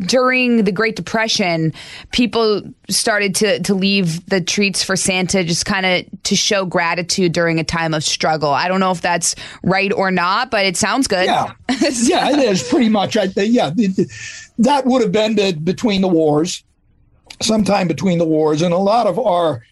during 0.00 0.64
the 0.64 0.72
Great 0.72 0.94
Depression, 0.94 1.72
people 2.12 2.62
started 2.90 3.34
to 3.36 3.60
to 3.60 3.74
leave 3.74 4.26
the 4.26 4.42
treats 4.42 4.82
for 4.82 4.96
Santa 4.96 5.44
just 5.44 5.64
kind 5.64 5.86
of 5.86 6.22
to 6.24 6.36
show 6.36 6.66
gratitude 6.66 7.32
during 7.32 7.58
a 7.58 7.64
time 7.64 7.94
of 7.94 8.04
struggle. 8.04 8.50
I 8.50 8.68
don't 8.68 8.80
know 8.80 8.90
if 8.90 9.00
that's 9.00 9.34
right 9.62 9.90
or 9.90 10.10
not, 10.10 10.50
but 10.50 10.66
it 10.66 10.76
sounds 10.76 11.06
good. 11.06 11.24
Yeah, 11.24 11.52
yeah, 11.70 12.30
it 12.32 12.38
is 12.38 12.62
pretty 12.68 12.90
much. 12.90 13.16
I, 13.16 13.28
yeah, 13.34 13.70
that 14.58 14.84
would 14.84 15.00
have 15.00 15.12
been 15.12 15.36
the, 15.36 15.54
between 15.54 16.02
the 16.02 16.08
wars, 16.08 16.62
sometime 17.40 17.88
between 17.88 18.18
the 18.18 18.26
wars, 18.26 18.60
and 18.60 18.74
a 18.74 18.78
lot 18.78 19.06
of 19.06 19.18
our 19.18 19.62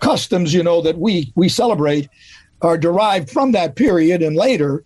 customs, 0.00 0.52
you 0.52 0.64
know, 0.64 0.82
that 0.82 0.98
we 0.98 1.32
we 1.36 1.48
celebrate 1.48 2.08
are 2.62 2.78
derived 2.78 3.30
from 3.30 3.52
that 3.52 3.76
period 3.76 4.22
and 4.22 4.36
later, 4.36 4.84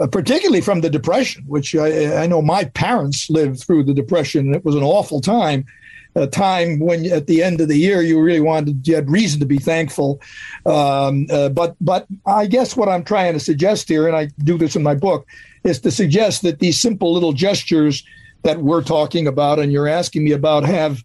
uh, 0.00 0.06
particularly 0.06 0.60
from 0.60 0.80
the 0.80 0.90
Depression, 0.90 1.44
which 1.46 1.74
I, 1.74 2.22
I, 2.22 2.26
know 2.26 2.42
my 2.42 2.64
parents 2.64 3.30
lived 3.30 3.60
through 3.60 3.84
the 3.84 3.94
Depression. 3.94 4.54
It 4.54 4.64
was 4.64 4.74
an 4.74 4.82
awful 4.82 5.20
time, 5.20 5.64
a 6.14 6.26
time 6.26 6.78
when 6.78 7.06
at 7.06 7.26
the 7.26 7.42
end 7.42 7.60
of 7.60 7.68
the 7.68 7.78
year 7.78 8.02
you 8.02 8.20
really 8.20 8.40
wanted, 8.40 8.86
you 8.86 8.94
had 8.94 9.10
reason 9.10 9.40
to 9.40 9.46
be 9.46 9.58
thankful. 9.58 10.20
Um, 10.66 11.26
uh, 11.30 11.48
but, 11.48 11.76
but 11.80 12.06
I 12.26 12.46
guess 12.46 12.76
what 12.76 12.88
I'm 12.88 13.04
trying 13.04 13.32
to 13.32 13.40
suggest 13.40 13.88
here, 13.88 14.06
and 14.06 14.16
I 14.16 14.26
do 14.44 14.58
this 14.58 14.76
in 14.76 14.82
my 14.82 14.94
book, 14.94 15.26
is 15.64 15.80
to 15.80 15.90
suggest 15.90 16.42
that 16.42 16.60
these 16.60 16.80
simple 16.80 17.12
little 17.12 17.32
gestures 17.32 18.04
that 18.42 18.60
we're 18.60 18.82
talking 18.82 19.26
about 19.26 19.58
and 19.58 19.72
you're 19.72 19.88
asking 19.88 20.24
me 20.24 20.32
about 20.32 20.64
have 20.64 21.02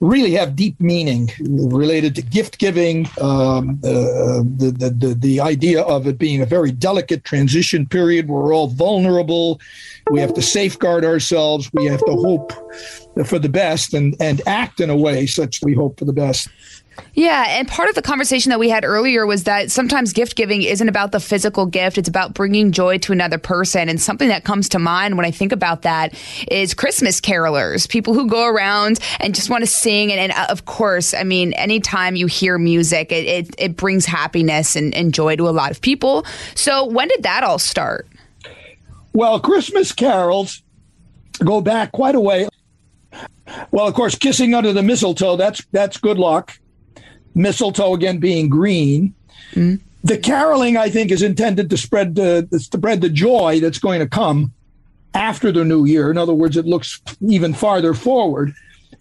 really 0.00 0.32
have 0.32 0.56
deep 0.56 0.80
meaning 0.80 1.30
related 1.40 2.14
to 2.14 2.22
gift 2.22 2.58
giving, 2.58 3.06
um, 3.20 3.78
uh, 3.84 4.40
the, 4.56 4.74
the, 4.76 4.90
the, 4.90 5.14
the 5.14 5.40
idea 5.40 5.82
of 5.82 6.06
it 6.06 6.18
being 6.18 6.40
a 6.40 6.46
very 6.46 6.72
delicate 6.72 7.22
transition 7.24 7.86
period. 7.86 8.28
We're 8.28 8.54
all 8.54 8.68
vulnerable. 8.68 9.60
We 10.10 10.20
have 10.20 10.32
to 10.34 10.42
safeguard 10.42 11.04
ourselves. 11.04 11.70
We 11.74 11.84
have 11.84 12.04
to 12.06 12.12
hope 12.12 12.52
for 13.26 13.38
the 13.38 13.48
best 13.48 13.92
and, 13.92 14.16
and 14.20 14.40
act 14.46 14.80
in 14.80 14.88
a 14.88 14.96
way 14.96 15.26
such 15.26 15.60
we 15.62 15.74
hope 15.74 15.98
for 15.98 16.06
the 16.06 16.12
best. 16.14 16.48
Yeah, 17.14 17.46
and 17.48 17.66
part 17.68 17.88
of 17.88 17.94
the 17.94 18.02
conversation 18.02 18.50
that 18.50 18.58
we 18.58 18.68
had 18.68 18.84
earlier 18.84 19.26
was 19.26 19.44
that 19.44 19.70
sometimes 19.70 20.12
gift 20.12 20.36
giving 20.36 20.62
isn't 20.62 20.88
about 20.88 21.12
the 21.12 21.20
physical 21.20 21.66
gift, 21.66 21.98
it's 21.98 22.08
about 22.08 22.34
bringing 22.34 22.72
joy 22.72 22.98
to 22.98 23.12
another 23.12 23.38
person. 23.38 23.88
And 23.88 24.00
something 24.00 24.28
that 24.28 24.44
comes 24.44 24.68
to 24.70 24.78
mind 24.78 25.16
when 25.16 25.26
I 25.26 25.30
think 25.30 25.52
about 25.52 25.82
that 25.82 26.14
is 26.50 26.74
Christmas 26.74 27.20
carolers, 27.20 27.88
people 27.88 28.14
who 28.14 28.28
go 28.28 28.46
around 28.46 29.00
and 29.18 29.34
just 29.34 29.50
want 29.50 29.62
to 29.62 29.66
sing. 29.66 30.10
And, 30.12 30.20
and 30.20 30.32
uh, 30.32 30.46
of 30.50 30.64
course, 30.66 31.14
I 31.14 31.24
mean, 31.24 31.52
anytime 31.54 32.16
you 32.16 32.26
hear 32.26 32.58
music, 32.58 33.12
it, 33.12 33.26
it, 33.26 33.54
it 33.58 33.76
brings 33.76 34.06
happiness 34.06 34.76
and, 34.76 34.94
and 34.94 35.12
joy 35.12 35.36
to 35.36 35.48
a 35.48 35.50
lot 35.50 35.70
of 35.70 35.80
people. 35.80 36.24
So, 36.54 36.84
when 36.84 37.08
did 37.08 37.22
that 37.24 37.42
all 37.42 37.58
start? 37.58 38.08
Well, 39.12 39.40
Christmas 39.40 39.92
carols 39.92 40.62
go 41.44 41.60
back 41.60 41.92
quite 41.92 42.14
a 42.14 42.20
way. 42.20 42.48
Well, 43.72 43.88
of 43.88 43.94
course, 43.94 44.14
kissing 44.14 44.54
under 44.54 44.72
the 44.72 44.82
mistletoe, 44.82 45.36
that's 45.36 45.64
that's 45.72 45.96
good 45.96 46.16
luck 46.16 46.56
mistletoe 47.34 47.94
again 47.94 48.18
being 48.18 48.48
green. 48.48 49.14
Mm. 49.52 49.80
The 50.02 50.18
caroling, 50.18 50.76
I 50.76 50.88
think, 50.88 51.10
is 51.10 51.22
intended 51.22 51.68
to 51.70 51.76
spread 51.76 52.14
the 52.14 52.48
to 52.50 52.58
spread 52.58 53.00
the 53.00 53.10
joy 53.10 53.60
that's 53.60 53.78
going 53.78 54.00
to 54.00 54.08
come 54.08 54.52
after 55.14 55.52
the 55.52 55.64
new 55.64 55.84
year. 55.84 56.10
In 56.10 56.16
other 56.18 56.32
words, 56.32 56.56
it 56.56 56.64
looks 56.64 57.00
even 57.20 57.52
farther 57.52 57.94
forward. 57.94 58.54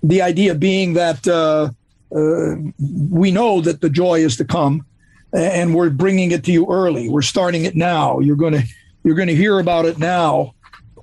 The 0.03 0.21
idea 0.21 0.55
being 0.55 0.93
that 0.93 1.27
uh, 1.27 1.69
uh, 2.15 2.55
we 3.09 3.31
know 3.31 3.61
that 3.61 3.81
the 3.81 3.89
joy 3.89 4.19
is 4.19 4.35
to 4.37 4.45
come, 4.45 4.85
and 5.33 5.75
we're 5.75 5.89
bringing 5.89 6.31
it 6.31 6.43
to 6.45 6.51
you 6.51 6.67
early. 6.69 7.07
We're 7.09 7.21
starting 7.21 7.65
it 7.65 7.75
now. 7.75 8.19
You're 8.19 8.35
going 8.35 8.53
to 8.53 8.63
you're 9.03 9.15
going 9.15 9.27
to 9.29 9.35
hear 9.35 9.59
about 9.59 9.85
it 9.85 9.97
now 9.97 10.53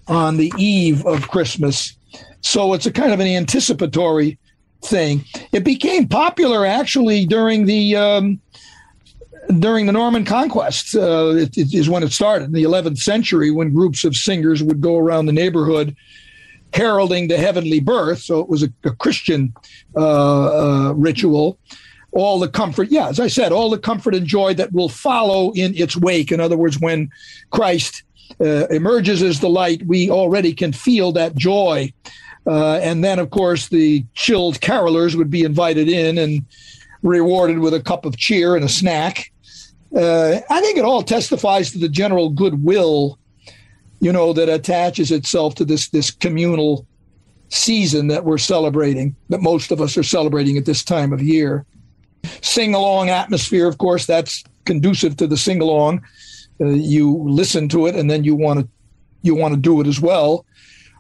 on 0.08 0.36
the 0.36 0.52
eve 0.58 1.04
of 1.06 1.28
Christmas. 1.28 1.96
So 2.40 2.74
it's 2.74 2.86
a 2.86 2.92
kind 2.92 3.12
of 3.12 3.20
an 3.20 3.26
anticipatory 3.26 4.38
thing. 4.87 5.25
It 5.53 5.64
became 5.64 6.09
popular 6.09 6.64
actually 6.64 7.27
during 7.27 7.66
the 7.66 7.96
um, 7.96 8.40
during 9.59 9.87
the 9.87 9.92
Norman 9.92 10.25
conquest. 10.25 10.94
Uh, 10.94 11.35
it, 11.37 11.57
it 11.57 11.75
is 11.75 11.88
when 11.88 12.03
it 12.03 12.12
started 12.12 12.46
in 12.46 12.53
the 12.53 12.64
11th 12.64 12.99
century, 12.99 13.51
when 13.51 13.72
groups 13.72 14.05
of 14.05 14.16
singers 14.16 14.62
would 14.62 14.81
go 14.81 14.99
around 14.99 15.27
the 15.27 15.33
neighborhood 15.33 15.96
heralding 16.72 17.29
the 17.29 17.38
heavenly 17.38 17.81
birth. 17.81 18.20
So 18.20 18.40
it 18.40 18.49
was 18.49 18.62
a, 18.62 18.68
a 18.85 18.90
Christian 18.90 19.55
uh, 19.96 20.88
uh, 20.88 20.92
ritual. 20.92 21.59
All 22.12 22.38
the 22.38 22.49
comfort, 22.49 22.88
yeah, 22.90 23.09
as 23.09 23.20
I 23.20 23.29
said, 23.29 23.53
all 23.53 23.68
the 23.68 23.79
comfort 23.79 24.14
and 24.14 24.27
joy 24.27 24.55
that 24.55 24.72
will 24.72 24.88
follow 24.88 25.53
in 25.53 25.75
its 25.77 25.96
wake. 25.96 26.33
In 26.33 26.40
other 26.40 26.57
words, 26.57 26.81
when 26.81 27.11
Christ 27.51 28.05
uh, 28.40 28.66
emerges 28.68 29.22
as 29.22 29.40
the 29.40 29.51
light, 29.51 29.83
we 29.87 30.11
already 30.11 30.55
can 30.55 30.72
feel 30.72 31.12
that 31.12 31.35
joy 31.35 31.92
uh, 32.46 32.76
and 32.76 33.02
then, 33.02 33.18
of 33.18 33.30
course, 33.30 33.68
the 33.68 34.04
chilled 34.14 34.61
carolers 34.61 35.14
would 35.14 35.30
be 35.30 35.42
invited 35.42 35.88
in 35.88 36.18
and 36.18 36.44
rewarded 37.02 37.59
with 37.59 37.74
a 37.74 37.80
cup 37.80 38.04
of 38.04 38.16
cheer 38.16 38.54
and 38.54 38.64
a 38.64 38.68
snack. 38.68 39.32
Uh, 39.96 40.40
I 40.48 40.61
think 40.61 40.78
it 40.78 40.85
all 40.85 41.02
testifies 41.02 41.70
to 41.72 41.78
the 41.78 41.88
general 41.88 42.30
goodwill, 42.30 43.18
you 44.00 44.12
know, 44.12 44.32
that 44.32 44.48
attaches 44.48 45.11
itself 45.11 45.54
to 45.56 45.64
this 45.64 45.88
this 45.88 46.11
communal 46.11 46.87
season 47.48 48.09
that 48.09 48.24
we're 48.24 48.38
celebrating, 48.38 49.14
that 49.28 49.40
most 49.40 49.70
of 49.70 49.80
us 49.80 49.96
are 49.96 50.02
celebrating 50.02 50.56
at 50.56 50.64
this 50.64 50.85
time 50.85 51.12
of 51.12 51.22
year. 51.22 51.64
Sing 52.42 52.74
along 52.74 53.09
atmosphere, 53.09 53.68
of 53.68 53.78
course, 53.78 54.04
that's 54.06 54.42
conducive 54.64 55.16
to 55.16 55.26
the 55.26 55.37
sing 55.37 55.61
along. 55.61 56.04
Uh, 56.61 56.66
you 56.66 57.22
listen 57.24 57.68
to 57.68 57.87
it, 57.87 57.94
and 57.94 58.11
then 58.11 58.24
you 58.24 58.35
want 58.35 58.61
to 58.61 58.68
you 59.22 59.35
want 59.35 59.54
to 59.54 59.61
do 59.61 59.80
it 59.80 59.87
as 59.87 60.00
well. 60.00 60.44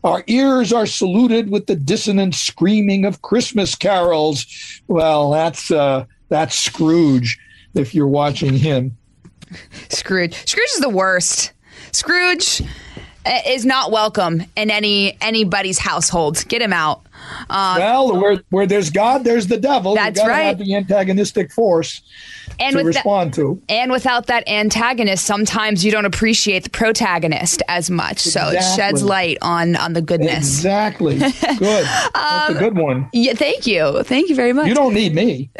Our 0.06 0.22
ears 0.28 0.72
are 0.72 0.86
saluted 0.86 1.50
with 1.50 1.66
the 1.66 1.74
dissonant 1.74 2.36
screaming 2.36 3.04
of 3.04 3.22
Christmas 3.22 3.74
carols. 3.74 4.46
Well, 4.86 5.32
that's 5.32 5.70
uh, 5.70 6.06
that's 6.28 6.56
Scrooge. 6.56 7.38
If 7.74 7.92
you're 7.92 8.06
watching 8.06 8.54
him, 8.54 8.96
Scrooge. 9.88 10.34
Scrooge 10.48 10.70
is 10.74 10.80
the 10.80 10.88
worst. 10.88 11.52
Scrooge 11.90 12.62
uh, 13.26 13.38
is 13.48 13.66
not 13.66 13.90
welcome 13.90 14.44
in 14.54 14.70
any 14.70 15.16
anybody's 15.20 15.80
household. 15.80 16.46
Get 16.46 16.62
him 16.62 16.72
out. 16.72 17.04
Uh, 17.50 17.74
well, 17.78 18.20
where 18.20 18.42
where 18.50 18.66
there's 18.66 18.90
God, 18.90 19.24
there's 19.24 19.48
the 19.48 19.58
devil. 19.58 19.96
That's 19.96 20.20
right. 20.20 20.42
Have 20.42 20.58
the 20.58 20.76
antagonistic 20.76 21.50
force 21.50 22.00
and 22.60 22.76
to 22.76 22.84
respond 22.84 23.34
to. 23.34 23.60
And 23.68 23.90
without 23.90 24.26
that 24.26 24.48
antagonist, 24.48 25.24
sometimes 25.24 25.84
you 25.84 25.90
don't 25.90 26.04
appreciate 26.04 26.64
the 26.64 26.70
protagonist 26.70 27.62
as 27.68 27.90
much. 27.90 28.26
Exactly. 28.26 28.60
So 28.60 28.72
it 28.72 28.76
sheds 28.76 29.02
light 29.02 29.38
on 29.42 29.76
on 29.76 29.92
the 29.92 30.02
goodness. 30.02 30.38
Exactly. 30.38 31.18
Good. 31.18 31.30
That's 31.86 32.50
um, 32.50 32.56
a 32.56 32.58
good 32.58 32.76
one. 32.76 33.08
Yeah. 33.12 33.34
Thank 33.34 33.66
you. 33.66 34.02
Thank 34.02 34.28
you 34.28 34.34
very 34.34 34.52
much. 34.52 34.68
You 34.68 34.74
don't 34.74 34.94
need 34.94 35.14
me. 35.14 35.50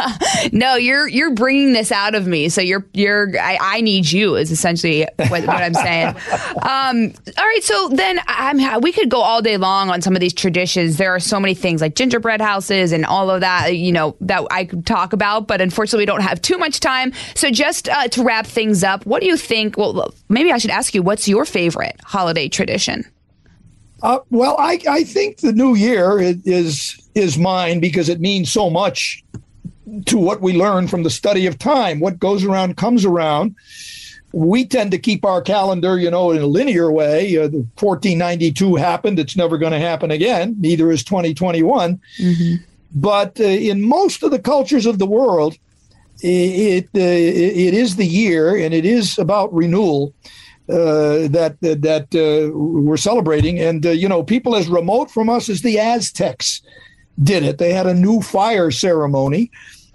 no, 0.52 0.76
you're 0.76 1.08
you're 1.08 1.34
bringing 1.34 1.72
this 1.72 1.92
out 1.92 2.14
of 2.14 2.26
me. 2.26 2.48
So 2.48 2.60
you're 2.60 2.86
you're 2.92 3.38
I, 3.40 3.58
I 3.60 3.80
need 3.80 4.10
you 4.10 4.36
is 4.36 4.50
essentially 4.50 5.06
what, 5.16 5.30
what 5.30 5.62
I'm 5.62 5.74
saying. 5.74 6.16
Um, 6.62 7.12
all 7.38 7.44
right. 7.44 7.62
So 7.62 7.88
then 7.88 8.20
I'm 8.26 8.80
we 8.80 8.92
could 8.92 9.08
go 9.08 9.20
all 9.20 9.42
day 9.42 9.56
long 9.56 9.90
on 9.90 10.00
some 10.02 10.14
of 10.14 10.20
these 10.20 10.32
traditions. 10.32 10.96
There 10.96 11.14
are 11.14 11.20
so 11.20 11.40
many 11.40 11.54
things 11.54 11.80
like 11.80 11.94
gingerbread 11.94 12.40
houses 12.40 12.92
and 12.92 13.04
all 13.04 13.30
of 13.30 13.40
that. 13.40 13.76
You 13.76 13.92
know 13.92 14.16
that 14.20 14.46
I 14.50 14.64
could 14.64 14.86
talk 14.86 15.12
about, 15.12 15.46
but 15.48 15.60
unfortunately 15.60 16.02
we 16.02 16.06
don't 16.06 16.22
have 16.22 16.41
too 16.42 16.58
much 16.58 16.80
time. 16.80 17.12
So 17.34 17.50
just 17.50 17.88
uh, 17.88 18.08
to 18.08 18.22
wrap 18.22 18.46
things 18.46 18.84
up, 18.84 19.06
what 19.06 19.20
do 19.20 19.26
you 19.26 19.36
think? 19.36 19.76
Well, 19.76 20.14
maybe 20.28 20.52
I 20.52 20.58
should 20.58 20.70
ask 20.70 20.94
you, 20.94 21.02
what's 21.02 21.28
your 21.28 21.44
favorite 21.44 22.00
holiday 22.04 22.48
tradition? 22.48 23.04
Uh, 24.02 24.18
well, 24.30 24.56
I, 24.58 24.80
I 24.88 25.04
think 25.04 25.38
the 25.38 25.52
new 25.52 25.74
year 25.74 26.18
is 26.20 26.98
is 27.14 27.38
mine 27.38 27.78
because 27.78 28.08
it 28.08 28.20
means 28.20 28.50
so 28.50 28.70
much 28.70 29.22
to 30.06 30.18
what 30.18 30.40
we 30.40 30.54
learn 30.54 30.88
from 30.88 31.02
the 31.02 31.10
study 31.10 31.46
of 31.46 31.58
time. 31.58 32.00
What 32.00 32.18
goes 32.18 32.44
around 32.44 32.76
comes 32.76 33.04
around. 33.04 33.54
We 34.32 34.64
tend 34.64 34.90
to 34.92 34.98
keep 34.98 35.26
our 35.26 35.42
calendar, 35.42 35.98
you 35.98 36.10
know, 36.10 36.30
in 36.30 36.40
a 36.40 36.46
linear 36.46 36.90
way. 36.90 37.36
Uh, 37.36 37.48
1492 37.78 38.76
happened; 38.76 39.18
it's 39.18 39.36
never 39.36 39.56
going 39.58 39.72
to 39.72 39.78
happen 39.78 40.10
again. 40.10 40.56
Neither 40.58 40.90
is 40.90 41.04
2021. 41.04 42.00
Mm-hmm. 42.18 42.64
But 42.94 43.40
uh, 43.40 43.44
in 43.44 43.82
most 43.82 44.22
of 44.22 44.30
the 44.30 44.38
cultures 44.38 44.86
of 44.86 44.98
the 44.98 45.06
world, 45.06 45.56
it 46.22 46.84
uh, 46.94 47.00
it 47.00 47.74
is 47.74 47.96
the 47.96 48.06
year, 48.06 48.56
and 48.56 48.72
it 48.72 48.84
is 48.84 49.18
about 49.18 49.52
renewal. 49.52 50.14
Uh, 50.68 51.26
that 51.28 51.56
that 51.60 52.06
uh, 52.14 52.56
we're 52.56 52.96
celebrating, 52.96 53.58
and 53.58 53.84
uh, 53.84 53.90
you 53.90 54.08
know, 54.08 54.22
people 54.22 54.54
as 54.54 54.68
remote 54.68 55.10
from 55.10 55.28
us 55.28 55.48
as 55.48 55.62
the 55.62 55.78
Aztecs 55.78 56.62
did 57.22 57.42
it. 57.42 57.58
They 57.58 57.72
had 57.72 57.86
a 57.86 57.94
new 57.94 58.22
fire 58.22 58.70
ceremony 58.70 59.50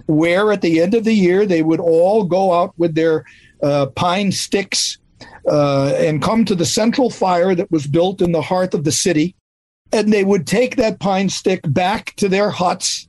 where, 0.07 0.51
at 0.51 0.61
the 0.61 0.81
end 0.81 0.93
of 0.93 1.05
the 1.05 1.13
year, 1.13 1.45
they 1.45 1.63
would 1.63 1.79
all 1.79 2.25
go 2.25 2.53
out 2.53 2.73
with 2.77 2.95
their 2.95 3.25
uh, 3.63 3.87
pine 3.87 4.31
sticks 4.31 4.97
uh, 5.49 5.93
and 5.95 6.21
come 6.21 6.45
to 6.45 6.55
the 6.55 6.65
central 6.65 7.09
fire 7.09 7.55
that 7.55 7.71
was 7.71 7.87
built 7.87 8.21
in 8.21 8.33
the 8.33 8.41
heart 8.41 8.73
of 8.73 8.83
the 8.83 8.91
city, 8.91 9.35
and 9.91 10.11
they 10.11 10.23
would 10.23 10.45
take 10.45 10.75
that 10.75 10.99
pine 10.99 11.29
stick 11.29 11.61
back 11.67 12.13
to 12.17 12.27
their 12.27 12.49
huts, 12.49 13.07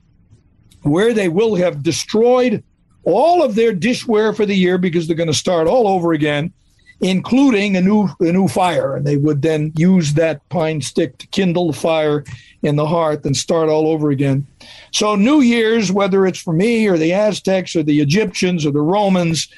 where 0.83 1.13
they 1.13 1.29
will 1.29 1.57
have 1.57 1.83
destroyed 1.83 2.63
all 3.09 3.43
of 3.43 3.55
their 3.55 3.75
dishware 3.75 4.37
for 4.37 4.45
the 4.45 4.55
year 4.55 4.79
because 4.79 5.07
they're 5.07 5.17
going 5.17 5.29
to 5.29 5.35
start 5.35 5.67
all 5.67 5.89
over 5.89 6.13
again, 6.13 6.53
including 7.01 7.77
a 7.77 7.81
new 7.81 8.09
a 8.21 8.33
new 8.33 8.49
fire, 8.49 8.97
and 8.97 9.07
they 9.07 9.17
would 9.17 9.41
then 9.43 9.73
use 9.77 10.15
that 10.15 10.47
pine 10.51 10.81
stick 10.83 11.17
to 11.19 11.27
kindle 11.29 11.69
the 11.69 11.79
fire 11.79 12.25
in 12.63 12.77
the 12.77 12.87
hearth 12.87 13.25
and 13.25 13.37
start 13.37 13.69
all 13.69 13.89
over 13.89 14.11
again. 14.11 14.47
So 14.93 15.15
New 15.15 15.41
Year's, 15.41 15.91
whether 15.91 16.27
it's 16.27 16.41
for 16.41 16.53
me 16.53 16.87
or 16.87 16.99
the 16.99 17.13
Aztecs 17.13 17.75
or 17.75 17.83
the 17.83 18.01
Egyptians 18.01 18.67
or 18.67 18.73
the 18.73 18.81
Romans, 18.81 19.49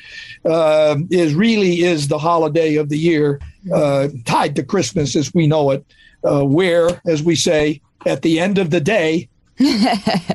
uh, 0.44 0.96
is 1.10 1.34
really 1.34 1.80
is 1.80 2.08
the 2.08 2.18
holiday 2.18 2.76
of 2.76 2.88
the 2.88 2.98
year, 2.98 3.40
uh, 3.74 4.08
tied 4.26 4.54
to 4.56 4.62
Christmas 4.62 5.16
as 5.16 5.34
we 5.34 5.46
know 5.46 5.70
it, 5.70 5.84
uh, 6.24 6.44
where, 6.44 7.00
as 7.06 7.22
we 7.22 7.34
say, 7.34 7.80
at 8.06 8.22
the 8.22 8.38
end 8.38 8.58
of 8.58 8.70
the 8.70 8.80
day, 8.80 9.28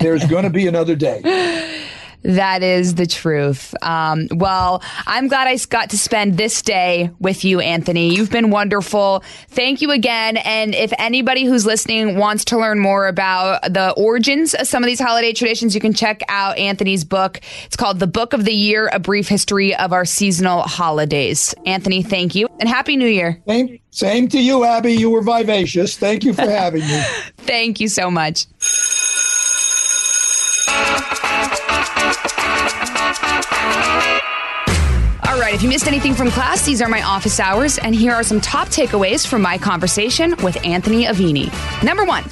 there's 0.02 0.26
going 0.26 0.44
to 0.44 0.50
be 0.50 0.68
another 0.68 0.96
day. 0.96 1.82
That 2.26 2.64
is 2.64 2.96
the 2.96 3.06
truth. 3.06 3.76
Um, 3.84 4.28
well, 4.32 4.82
I'm 5.06 5.28
glad 5.28 5.48
I 5.48 5.58
got 5.70 5.92
to 5.92 5.98
spend 5.98 6.38
this 6.38 6.64
day 6.64 7.12
with 7.20 7.46
you, 7.46 7.60
Anthony. 7.60 8.16
You've 8.16 8.32
been 8.32 8.50
wonderful. 8.50 9.24
Thank 9.50 9.82
you 9.82 9.92
again. 9.92 10.38
And 10.38 10.74
if 10.74 10.92
anybody 10.98 11.46
who's 11.46 11.68
listening 11.68 12.18
wants 12.18 12.44
to 12.46 12.58
learn 12.58 12.80
more 12.80 13.08
about 13.08 13.62
the 13.72 13.92
origins 13.92 14.56
of 14.56 14.66
some 14.66 14.82
of 14.82 14.88
these 14.88 15.00
holiday 15.00 15.34
traditions, 15.34 15.76
you 15.76 15.82
can 15.82 15.94
check 15.94 16.24
out 16.28 16.58
Anthony's 16.58 17.04
book. 17.04 17.42
It's 17.66 17.76
called 17.76 18.00
The 18.00 18.08
Book 18.08 18.34
of 18.34 18.44
the 18.44 18.54
Year 18.54 18.90
A 18.92 19.00
Brief 19.00 19.28
History 19.28 19.76
of 19.76 19.94
Our 19.94 20.06
Seasonal 20.06 20.64
Holidays. 20.64 21.54
Anthony, 21.68 22.02
thank 22.02 22.34
you 22.34 22.48
and 22.60 22.68
Happy 22.68 22.98
New 22.98 23.08
Year. 23.08 23.40
Same, 23.48 23.80
same 23.92 24.28
to 24.30 24.42
you, 24.42 24.64
Abby. 24.64 24.94
You 24.94 25.12
were 25.12 25.22
vivacious. 25.22 25.96
Thank 25.96 26.24
you 26.24 26.34
for 26.34 26.42
having 26.50 26.82
me. 26.82 27.02
thank 27.38 27.80
you 27.80 27.88
so 27.88 28.10
much. 28.10 28.48
If 35.56 35.64
you 35.64 35.70
missed 35.70 35.88
anything 35.88 36.14
from 36.14 36.32
class, 36.32 36.66
these 36.66 36.82
are 36.82 36.90
my 36.90 37.02
office 37.02 37.40
hours, 37.40 37.78
and 37.78 37.96
here 37.96 38.12
are 38.12 38.24
some 38.24 38.42
top 38.42 38.68
takeaways 38.68 39.26
from 39.26 39.42
my 39.42 39.58
conversation 39.58 40.36
with 40.44 40.62
Anthony 40.66 41.06
Aveni. 41.06 41.50
Number 41.82 42.04
one, 42.04 42.26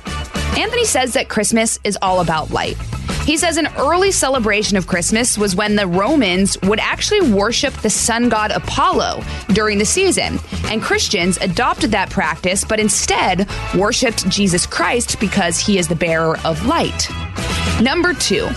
Anthony 0.57 0.83
says 0.83 1.13
that 1.13 1.29
Christmas 1.29 1.79
is 1.85 1.97
all 2.01 2.19
about 2.19 2.51
light. 2.51 2.75
He 3.23 3.37
says 3.37 3.55
an 3.55 3.69
early 3.77 4.11
celebration 4.11 4.75
of 4.75 4.87
Christmas 4.87 5.37
was 5.37 5.55
when 5.55 5.77
the 5.77 5.87
Romans 5.87 6.57
would 6.63 6.81
actually 6.81 7.31
worship 7.31 7.73
the 7.75 7.89
sun 7.89 8.27
god 8.27 8.51
Apollo 8.51 9.23
during 9.53 9.77
the 9.77 9.85
season, 9.85 10.37
and 10.65 10.81
Christians 10.81 11.37
adopted 11.37 11.91
that 11.91 12.09
practice, 12.09 12.65
but 12.65 12.77
instead 12.77 13.47
worshiped 13.73 14.29
Jesus 14.29 14.65
Christ 14.65 15.17
because 15.21 15.57
he 15.57 15.77
is 15.77 15.87
the 15.87 15.95
bearer 15.95 16.37
of 16.43 16.65
light. 16.65 17.07
Number 17.81 18.13
two, 18.13 18.49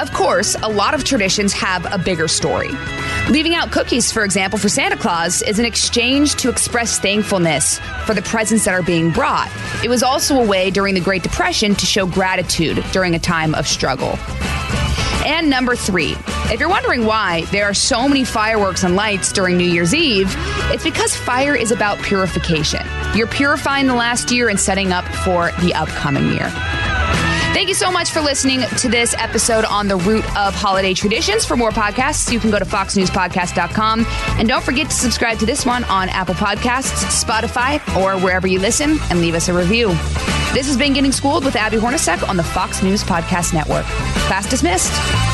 of 0.00 0.12
course, 0.12 0.56
a 0.62 0.68
lot 0.68 0.94
of 0.94 1.04
traditions 1.04 1.52
have 1.52 1.86
a 1.92 1.98
bigger 1.98 2.28
story. 2.28 2.70
Leaving 3.30 3.54
out 3.54 3.72
cookies, 3.72 4.12
for 4.12 4.24
example, 4.24 4.58
for 4.58 4.68
Santa 4.68 4.96
Claus 4.96 5.42
is 5.42 5.58
an 5.58 5.64
exchange 5.64 6.34
to 6.36 6.50
express 6.50 6.98
thankfulness 6.98 7.78
for 8.04 8.14
the 8.14 8.22
presents 8.22 8.64
that 8.64 8.74
are 8.74 8.82
being 8.82 9.10
brought. 9.10 9.50
It 9.82 9.88
was 9.88 10.02
also 10.02 10.40
a 10.40 10.46
way 10.46 10.70
during 10.70 10.94
the 10.94 11.00
Great 11.00 11.22
Depression 11.22 11.74
to 11.76 11.86
show 11.86 12.06
gratitude 12.06 12.84
during 12.92 13.14
a 13.14 13.18
time 13.18 13.54
of 13.54 13.66
struggle. 13.66 14.18
And 15.24 15.48
number 15.48 15.74
three, 15.74 16.16
if 16.52 16.60
you're 16.60 16.68
wondering 16.68 17.06
why 17.06 17.44
there 17.50 17.64
are 17.64 17.72
so 17.72 18.06
many 18.06 18.24
fireworks 18.24 18.84
and 18.84 18.94
lights 18.94 19.32
during 19.32 19.56
New 19.56 19.64
Year's 19.68 19.94
Eve, 19.94 20.30
it's 20.70 20.84
because 20.84 21.16
fire 21.16 21.54
is 21.54 21.70
about 21.70 21.98
purification. 22.02 22.86
You're 23.14 23.26
purifying 23.26 23.86
the 23.86 23.94
last 23.94 24.30
year 24.30 24.50
and 24.50 24.60
setting 24.60 24.92
up 24.92 25.06
for 25.24 25.50
the 25.62 25.72
upcoming 25.74 26.30
year. 26.32 26.52
Thank 27.54 27.68
you 27.68 27.74
so 27.74 27.88
much 27.88 28.10
for 28.10 28.20
listening 28.20 28.62
to 28.78 28.88
this 28.88 29.14
episode 29.16 29.64
on 29.64 29.86
the 29.86 29.96
root 29.96 30.24
of 30.36 30.56
holiday 30.56 30.92
traditions. 30.92 31.44
For 31.44 31.56
more 31.56 31.70
podcasts, 31.70 32.32
you 32.32 32.40
can 32.40 32.50
go 32.50 32.58
to 32.58 32.64
foxnewspodcast.com. 32.64 34.04
And 34.38 34.48
don't 34.48 34.64
forget 34.64 34.90
to 34.90 34.96
subscribe 34.96 35.38
to 35.38 35.46
this 35.46 35.64
one 35.64 35.84
on 35.84 36.08
Apple 36.08 36.34
Podcasts, 36.34 37.24
Spotify, 37.24 37.78
or 37.96 38.20
wherever 38.20 38.48
you 38.48 38.58
listen 38.58 38.98
and 39.08 39.20
leave 39.20 39.36
us 39.36 39.48
a 39.48 39.54
review. 39.54 39.90
This 40.52 40.66
has 40.66 40.76
been 40.76 40.94
Getting 40.94 41.12
Schooled 41.12 41.44
with 41.44 41.54
Abby 41.54 41.76
Hornacek 41.76 42.28
on 42.28 42.36
the 42.36 42.42
Fox 42.42 42.82
News 42.82 43.04
Podcast 43.04 43.54
Network. 43.54 43.84
Class 43.84 44.50
dismissed. 44.50 45.33